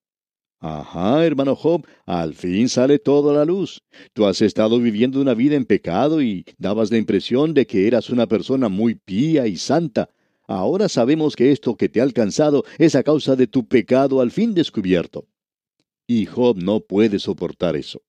Ajá, 0.59 1.23
hermano 1.23 1.55
Job, 1.55 1.85
al 2.07 2.33
fin 2.33 2.67
sale 2.67 2.97
todo 2.97 3.29
a 3.29 3.33
la 3.33 3.45
luz. 3.45 3.83
Tú 4.13 4.25
has 4.25 4.41
estado 4.41 4.79
viviendo 4.79 5.21
una 5.21 5.35
vida 5.35 5.55
en 5.55 5.65
pecado 5.65 6.21
y 6.21 6.45
dabas 6.57 6.89
la 6.89 6.97
impresión 6.97 7.53
de 7.53 7.67
que 7.67 7.87
eras 7.87 8.09
una 8.09 8.25
persona 8.25 8.67
muy 8.67 8.95
pía 8.95 9.45
y 9.45 9.57
santa. 9.57 10.09
Ahora 10.47 10.89
sabemos 10.89 11.35
que 11.35 11.51
esto 11.51 11.75
que 11.75 11.89
te 11.89 11.99
ha 11.99 12.03
alcanzado 12.03 12.63
es 12.79 12.95
a 12.95 13.03
causa 13.03 13.35
de 13.35 13.45
tu 13.45 13.67
pecado 13.67 14.19
al 14.19 14.31
fin 14.31 14.55
descubierto. 14.55 15.27
Y 16.07 16.25
Job 16.25 16.57
no 16.57 16.79
puede 16.79 17.19
soportar 17.19 17.75
eso. 17.75 18.01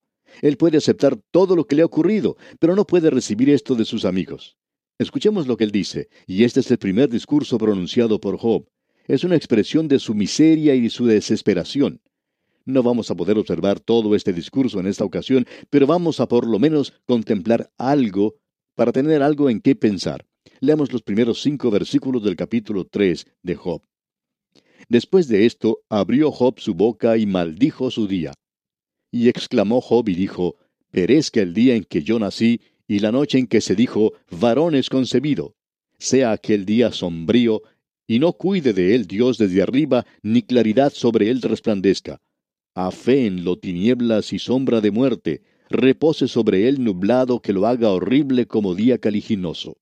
Él 0.43 0.57
puede 0.57 0.79
aceptar 0.79 1.17
todo 1.31 1.57
lo 1.57 1.67
que 1.67 1.77
le 1.77 1.83
ha 1.83 1.87
ocurrido, 1.87 2.37
pero 2.59 2.75
no 2.75 2.87
puede 2.87 3.11
recibir 3.11 3.51
esto 3.51 3.75
de 3.75 3.85
sus 3.85 4.05
amigos. 4.05 4.57
Escuchemos 4.99 5.47
lo 5.47 5.57
que 5.57 5.65
él 5.65 5.71
dice, 5.71 6.09
y 6.27 6.45
este 6.45 6.61
es 6.61 6.71
el 6.71 6.79
primer 6.79 7.09
discurso 7.09 7.57
pronunciado 7.59 8.21
por 8.21 8.37
Job. 8.37 8.67
Es 9.07 9.25
una 9.25 9.37
expresión 9.37 9.89
de 9.89 9.99
su 9.99 10.15
miseria 10.15 10.75
y 10.75 10.91
su 10.91 11.07
desesperación. 11.07 12.01
No 12.65 12.83
vamos 12.83 13.11
a 13.11 13.15
poder 13.15 13.39
observar 13.39 13.81
todo 13.81 14.15
este 14.15 14.33
discurso 14.33 14.81
en 14.81 14.87
esta 14.87 15.05
ocasión, 15.05 15.47
pero 15.71 15.87
vamos 15.87 16.21
a 16.21 16.29
por 16.29 16.47
lo 16.47 16.59
menos 16.59 16.93
contemplar 17.07 17.71
algo 17.79 18.35
para 18.75 18.93
tener 18.93 19.23
algo 19.23 19.49
en 19.49 19.61
qué 19.61 19.75
pensar. 19.75 20.27
Leamos 20.61 20.93
los 20.93 21.03
primeros 21.03 21.41
cinco 21.41 21.71
versículos 21.71 22.23
del 22.23 22.37
capítulo 22.37 22.85
3 22.85 23.27
de 23.43 23.55
Job. 23.55 23.83
Después 24.89 25.29
de 25.29 25.47
esto, 25.47 25.81
abrió 25.89 26.31
Job 26.31 26.61
su 26.61 26.75
boca 26.75 27.17
y 27.17 27.27
maldijo 27.27 27.91
su 27.91 28.07
día. 28.07 28.33
Y 29.11 29.29
exclamó 29.29 29.81
Job 29.81 30.09
y 30.09 30.15
dijo, 30.15 30.57
Perezca 30.91 31.41
el 31.41 31.55
día 31.55 31.75
en 31.75 31.85
que 31.85 32.03
yo 32.03 32.19
nací, 32.19 32.61
y 32.87 33.01
la 33.01 33.13
noche 33.13 33.39
en 33.39 33.47
que 33.47 33.61
se 33.61 33.75
dijo, 33.75 34.15
varón 34.31 34.75
es 34.75 34.89
concebido. 34.89 35.55
Sea 35.99 36.33
aquel 36.33 36.65
día 36.65 36.93
sombrío, 36.93 37.63
y 38.07 38.19
no 38.19 38.33
cuide 38.33 38.73
de 38.73 38.95
él 38.95 39.07
Dios 39.07 39.37
desde 39.37 39.63
arriba, 39.63 40.07
ni 40.23 40.43
claridad 40.43 40.93
sobre 40.93 41.31
él 41.31 41.43
resplandezca. 41.43 42.21
A 42.75 42.91
fe 42.91 43.27
en 43.27 43.45
lo 43.45 43.59
tinieblas 43.59 44.33
y 44.33 44.39
sombra 44.39 44.81
de 44.81 44.91
muerte, 44.91 45.43
repose 45.69 46.29
sobre 46.29 46.69
él 46.69 46.83
nublado 46.83 47.41
que 47.41 47.53
lo 47.53 47.67
haga 47.67 47.91
horrible 47.91 48.47
como 48.47 48.75
día 48.75 48.99
caliginoso. 48.99 49.77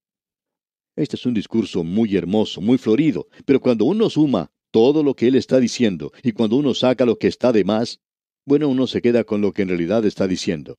Este 0.96 1.16
es 1.16 1.26
un 1.26 1.34
discurso 1.34 1.84
muy 1.84 2.16
hermoso, 2.16 2.60
muy 2.60 2.78
florido, 2.78 3.28
pero 3.44 3.60
cuando 3.60 3.84
uno 3.84 4.10
suma 4.10 4.50
todo 4.72 5.02
lo 5.02 5.14
que 5.14 5.28
él 5.28 5.36
está 5.36 5.60
diciendo 5.60 6.10
y 6.22 6.32
cuando 6.32 6.56
uno 6.56 6.74
saca 6.74 7.04
lo 7.04 7.18
que 7.18 7.28
está 7.28 7.52
de 7.52 7.64
más, 7.64 8.00
bueno, 8.46 8.68
uno 8.68 8.86
se 8.86 9.02
queda 9.02 9.24
con 9.24 9.40
lo 9.40 9.52
que 9.52 9.62
en 9.62 9.68
realidad 9.68 10.06
está 10.06 10.26
diciendo. 10.26 10.78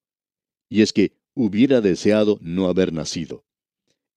Y 0.69 0.81
es 0.81 0.93
que 0.93 1.11
hubiera 1.35 1.81
deseado 1.81 2.39
no 2.41 2.67
haber 2.67 2.93
nacido. 2.93 3.43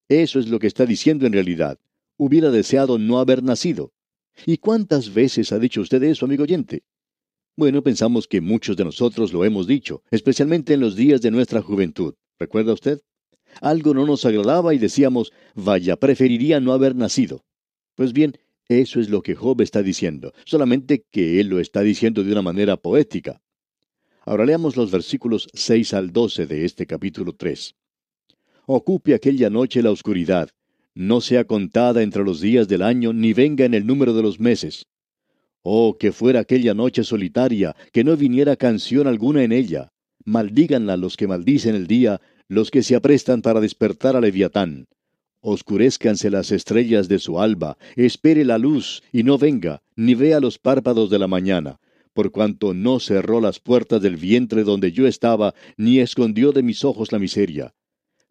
Eso 0.08 0.38
es 0.38 0.48
lo 0.48 0.58
que 0.58 0.68
está 0.68 0.86
diciendo 0.86 1.26
en 1.26 1.32
realidad. 1.32 1.78
Hubiera 2.16 2.50
deseado 2.50 2.98
no 2.98 3.18
haber 3.18 3.42
nacido. 3.42 3.92
¿Y 4.46 4.58
cuántas 4.58 5.12
veces 5.12 5.52
ha 5.52 5.58
dicho 5.58 5.80
usted 5.80 6.02
eso, 6.04 6.24
amigo 6.24 6.44
oyente? 6.44 6.84
Bueno, 7.56 7.82
pensamos 7.82 8.26
que 8.26 8.40
muchos 8.40 8.76
de 8.76 8.84
nosotros 8.84 9.32
lo 9.32 9.44
hemos 9.44 9.66
dicho, 9.66 10.02
especialmente 10.10 10.74
en 10.74 10.80
los 10.80 10.96
días 10.96 11.20
de 11.20 11.30
nuestra 11.30 11.60
juventud. 11.60 12.14
¿Recuerda 12.38 12.72
usted? 12.72 13.00
Algo 13.60 13.92
no 13.94 14.06
nos 14.06 14.24
agradaba 14.24 14.74
y 14.74 14.78
decíamos, 14.78 15.32
vaya, 15.54 15.96
preferiría 15.96 16.60
no 16.60 16.72
haber 16.72 16.94
nacido. 16.94 17.44
Pues 17.96 18.12
bien, 18.12 18.38
eso 18.70 19.00
es 19.00 19.09
lo 19.09 19.20
que 19.20 19.35
Job 19.35 19.62
está 19.62 19.83
diciendo, 19.83 20.33
solamente 20.44 21.04
que 21.11 21.40
él 21.40 21.48
lo 21.48 21.59
está 21.59 21.80
diciendo 21.80 22.22
de 22.22 22.30
una 22.30 22.40
manera 22.40 22.76
poética. 22.76 23.42
Ahora 24.24 24.46
leamos 24.46 24.76
los 24.76 24.92
versículos 24.92 25.48
6 25.54 25.92
al 25.92 26.12
12 26.12 26.46
de 26.46 26.64
este 26.64 26.87
capítulo 26.87 27.35
3. 27.35 27.74
Ocupe 28.66 29.14
aquella 29.14 29.50
noche 29.50 29.83
la 29.83 29.90
oscuridad, 29.90 30.50
no 30.94 31.20
sea 31.20 31.44
contada 31.44 32.02
entre 32.02 32.22
los 32.22 32.40
días 32.40 32.68
del 32.68 32.83
año, 32.83 33.12
ni 33.12 33.33
venga 33.33 33.64
en 33.64 33.74
el 33.74 33.85
número 33.85 34.14
de 34.14 34.22
los 34.22 34.38
meses. 34.38 34.87
Oh, 35.62 35.96
que 35.98 36.12
fuera 36.12 36.38
aquella 36.38 36.72
noche 36.72 37.02
solitaria, 37.02 37.74
que 37.92 38.04
no 38.04 38.16
viniera 38.16 38.54
canción 38.54 39.09
alguna 39.09 39.42
en 39.42 39.50
ella. 39.50 39.88
Maldíganla 40.24 40.96
los 40.96 41.16
que 41.16 41.26
maldicen 41.26 41.74
el 41.74 41.88
día, 41.88 42.20
los 42.46 42.70
que 42.70 42.85
se 42.85 42.94
aprestan 42.94 43.42
para 43.42 43.61
despertar 43.61 44.14
a 44.14 44.20
Leviatán. 44.20 44.87
Oscurezcanse 45.42 46.29
las 46.29 46.53
estrellas 46.53 47.09
de 47.09 47.18
su 47.18 47.40
alba, 47.40 47.79
espere 47.96 48.44
la 48.44 48.59
luz, 48.59 49.03
y 49.11 49.22
no 49.22 49.38
venga, 49.38 49.83
ni 49.96 50.14
vea 50.14 50.38
los 50.38 50.59
párpados 50.59 51.09
de 51.09 51.18
la 51.18 51.29
mañana, 51.29 51.81
por 52.12 52.31
cuanto 52.31 52.74
no 52.74 53.00
cerró 53.00 53.40
las 53.40 53.59
puertas 53.59 54.03
del 54.03 54.16
vientre 54.16 54.64
donde 54.64 54.92
yo 54.92 55.07
estaba, 55.07 55.55
ni 55.79 56.00
escondió 56.00 56.53
de 56.53 56.62
mis 56.62 56.85
ojos 56.85 57.11
la 57.11 57.18
miseria. 57.18 57.74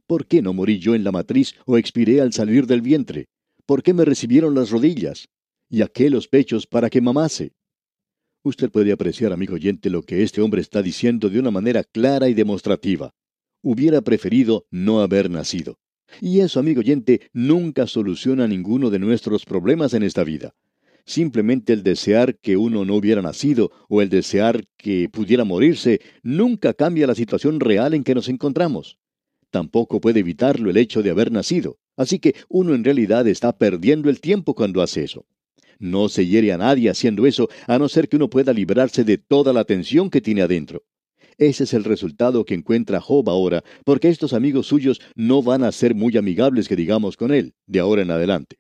¿Por 0.06 0.28
qué 0.28 0.44
no 0.44 0.54
morí 0.54 0.78
yo 0.78 0.94
en 0.94 1.04
la 1.04 1.12
matriz 1.12 1.56
o 1.66 1.78
expiré 1.78 2.22
al 2.22 2.32
salir 2.32 2.68
del 2.68 2.82
vientre? 2.82 3.28
¿Por 3.66 3.82
qué 3.82 3.94
me 3.96 4.06
recibieron 4.06 4.54
las 4.54 4.70
rodillas? 4.70 5.30
¿Y 5.68 5.82
aqué 5.82 6.12
los 6.12 6.28
pechos 6.28 6.68
para 6.68 6.92
que 6.92 7.02
mamase? 7.02 7.54
Usted 8.44 8.70
puede 8.70 8.92
apreciar, 8.92 9.34
amigo 9.34 9.56
oyente, 9.56 9.90
lo 9.90 10.04
que 10.04 10.22
este 10.22 10.42
hombre 10.42 10.62
está 10.62 10.84
diciendo 10.84 11.30
de 11.30 11.40
una 11.40 11.52
manera 11.52 11.84
clara 11.84 12.30
y 12.30 12.36
demostrativa. 12.36 13.14
Hubiera 13.62 14.02
preferido 14.02 14.66
no 14.70 15.02
haber 15.02 15.30
nacido. 15.30 15.80
Y 16.22 16.40
eso, 16.40 16.60
amigo 16.60 16.80
oyente, 16.80 17.30
nunca 17.34 17.88
soluciona 17.88 18.48
ninguno 18.48 18.90
de 18.90 19.00
nuestros 19.00 19.46
problemas 19.46 19.94
en 19.94 20.04
esta 20.04 20.24
vida. 20.24 20.54
Simplemente 21.06 21.74
el 21.74 21.82
desear 21.82 22.38
que 22.38 22.58
uno 22.58 22.86
no 22.86 22.96
hubiera 22.96 23.22
nacido 23.22 23.72
o 23.88 24.02
el 24.02 24.10
desear 24.10 24.66
que 24.78 25.10
pudiera 25.10 25.44
morirse 25.44 26.02
nunca 26.22 26.74
cambia 26.74 27.08
la 27.08 27.16
situación 27.16 27.60
real 27.60 27.94
en 27.94 28.04
que 28.04 28.14
nos 28.14 28.30
encontramos. 28.30 29.00
Tampoco 29.50 30.00
puede 30.00 30.20
evitarlo 30.20 30.70
el 30.70 30.78
hecho 30.78 31.02
de 31.02 31.10
haber 31.10 31.32
nacido. 31.32 31.80
Así 31.98 32.20
que 32.20 32.36
uno 32.48 32.76
en 32.76 32.84
realidad 32.84 33.28
está 33.28 33.58
perdiendo 33.58 34.10
el 34.10 34.22
tiempo 34.22 34.54
cuando 34.54 34.82
hace 34.82 35.04
eso. 35.04 35.26
No 35.80 36.10
se 36.10 36.28
hiere 36.28 36.52
a 36.52 36.58
nadie 36.58 36.90
haciendo 36.90 37.26
eso, 37.26 37.50
a 37.66 37.80
no 37.80 37.90
ser 37.90 38.08
que 38.08 38.18
uno 38.18 38.30
pueda 38.30 38.54
librarse 38.54 39.04
de 39.04 39.18
toda 39.18 39.52
la 39.52 39.64
tensión 39.64 40.10
que 40.10 40.22
tiene 40.22 40.42
adentro. 40.42 40.84
Ese 41.40 41.64
es 41.64 41.74
el 41.74 41.86
resultado 41.86 42.44
que 42.44 42.54
encuentra 42.54 43.00
Job 43.00 43.30
ahora, 43.30 43.64
porque 43.86 44.10
estos 44.10 44.34
amigos 44.34 44.68
suyos 44.68 45.00
no 45.16 45.42
van 45.42 45.64
a 45.64 45.72
ser 45.72 45.96
muy 45.96 46.18
amigables 46.18 46.68
que 46.68 46.76
digamos 46.76 47.16
con 47.16 47.34
él, 47.34 47.56
de 47.66 47.80
ahora 47.80 48.02
en 48.02 48.12
adelante. 48.12 48.60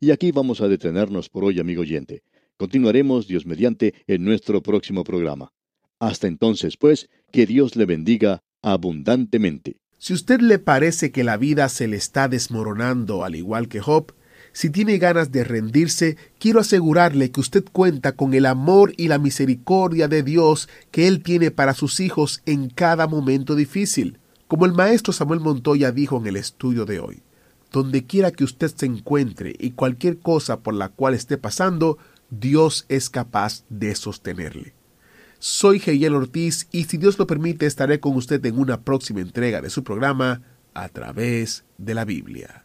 Y 0.00 0.10
aquí 0.10 0.32
vamos 0.32 0.62
a 0.62 0.68
detenernos 0.68 1.28
por 1.28 1.44
hoy, 1.44 1.60
amigo 1.60 1.82
oyente. 1.82 2.22
Continuaremos, 2.56 3.28
Dios 3.28 3.44
mediante, 3.44 3.94
en 4.06 4.24
nuestro 4.24 4.62
próximo 4.62 5.04
programa. 5.04 5.52
Hasta 6.00 6.28
entonces, 6.28 6.78
pues, 6.78 7.10
que 7.30 7.44
Dios 7.44 7.76
le 7.76 7.84
bendiga 7.84 8.42
abundantemente. 8.62 9.76
Si 9.98 10.14
usted 10.14 10.40
le 10.40 10.58
parece 10.58 11.12
que 11.12 11.24
la 11.24 11.36
vida 11.36 11.68
se 11.68 11.88
le 11.88 11.98
está 11.98 12.26
desmoronando 12.28 13.22
al 13.22 13.34
igual 13.34 13.68
que 13.68 13.80
Job, 13.80 14.14
si 14.58 14.70
tiene 14.70 14.98
ganas 14.98 15.30
de 15.30 15.44
rendirse, 15.44 16.16
quiero 16.40 16.58
asegurarle 16.58 17.30
que 17.30 17.38
usted 17.38 17.64
cuenta 17.70 18.16
con 18.16 18.34
el 18.34 18.44
amor 18.44 18.92
y 18.96 19.06
la 19.06 19.18
misericordia 19.18 20.08
de 20.08 20.24
Dios 20.24 20.68
que 20.90 21.06
Él 21.06 21.22
tiene 21.22 21.52
para 21.52 21.74
sus 21.74 22.00
hijos 22.00 22.42
en 22.44 22.68
cada 22.68 23.06
momento 23.06 23.54
difícil. 23.54 24.18
Como 24.48 24.66
el 24.66 24.72
maestro 24.72 25.12
Samuel 25.12 25.38
Montoya 25.38 25.92
dijo 25.92 26.16
en 26.16 26.26
el 26.26 26.34
estudio 26.34 26.86
de 26.86 26.98
hoy, 26.98 27.22
donde 27.70 28.04
quiera 28.04 28.32
que 28.32 28.42
usted 28.42 28.74
se 28.74 28.86
encuentre 28.86 29.54
y 29.60 29.70
cualquier 29.70 30.18
cosa 30.18 30.58
por 30.58 30.74
la 30.74 30.88
cual 30.88 31.14
esté 31.14 31.38
pasando, 31.38 31.96
Dios 32.28 32.84
es 32.88 33.10
capaz 33.10 33.62
de 33.68 33.94
sostenerle. 33.94 34.74
Soy 35.38 35.78
Geyel 35.78 36.16
Ortiz 36.16 36.66
y 36.72 36.86
si 36.86 36.96
Dios 36.96 37.16
lo 37.16 37.28
permite 37.28 37.66
estaré 37.66 38.00
con 38.00 38.16
usted 38.16 38.44
en 38.44 38.58
una 38.58 38.80
próxima 38.80 39.20
entrega 39.20 39.60
de 39.60 39.70
su 39.70 39.84
programa 39.84 40.42
a 40.74 40.88
través 40.88 41.62
de 41.76 41.94
la 41.94 42.04
Biblia. 42.04 42.64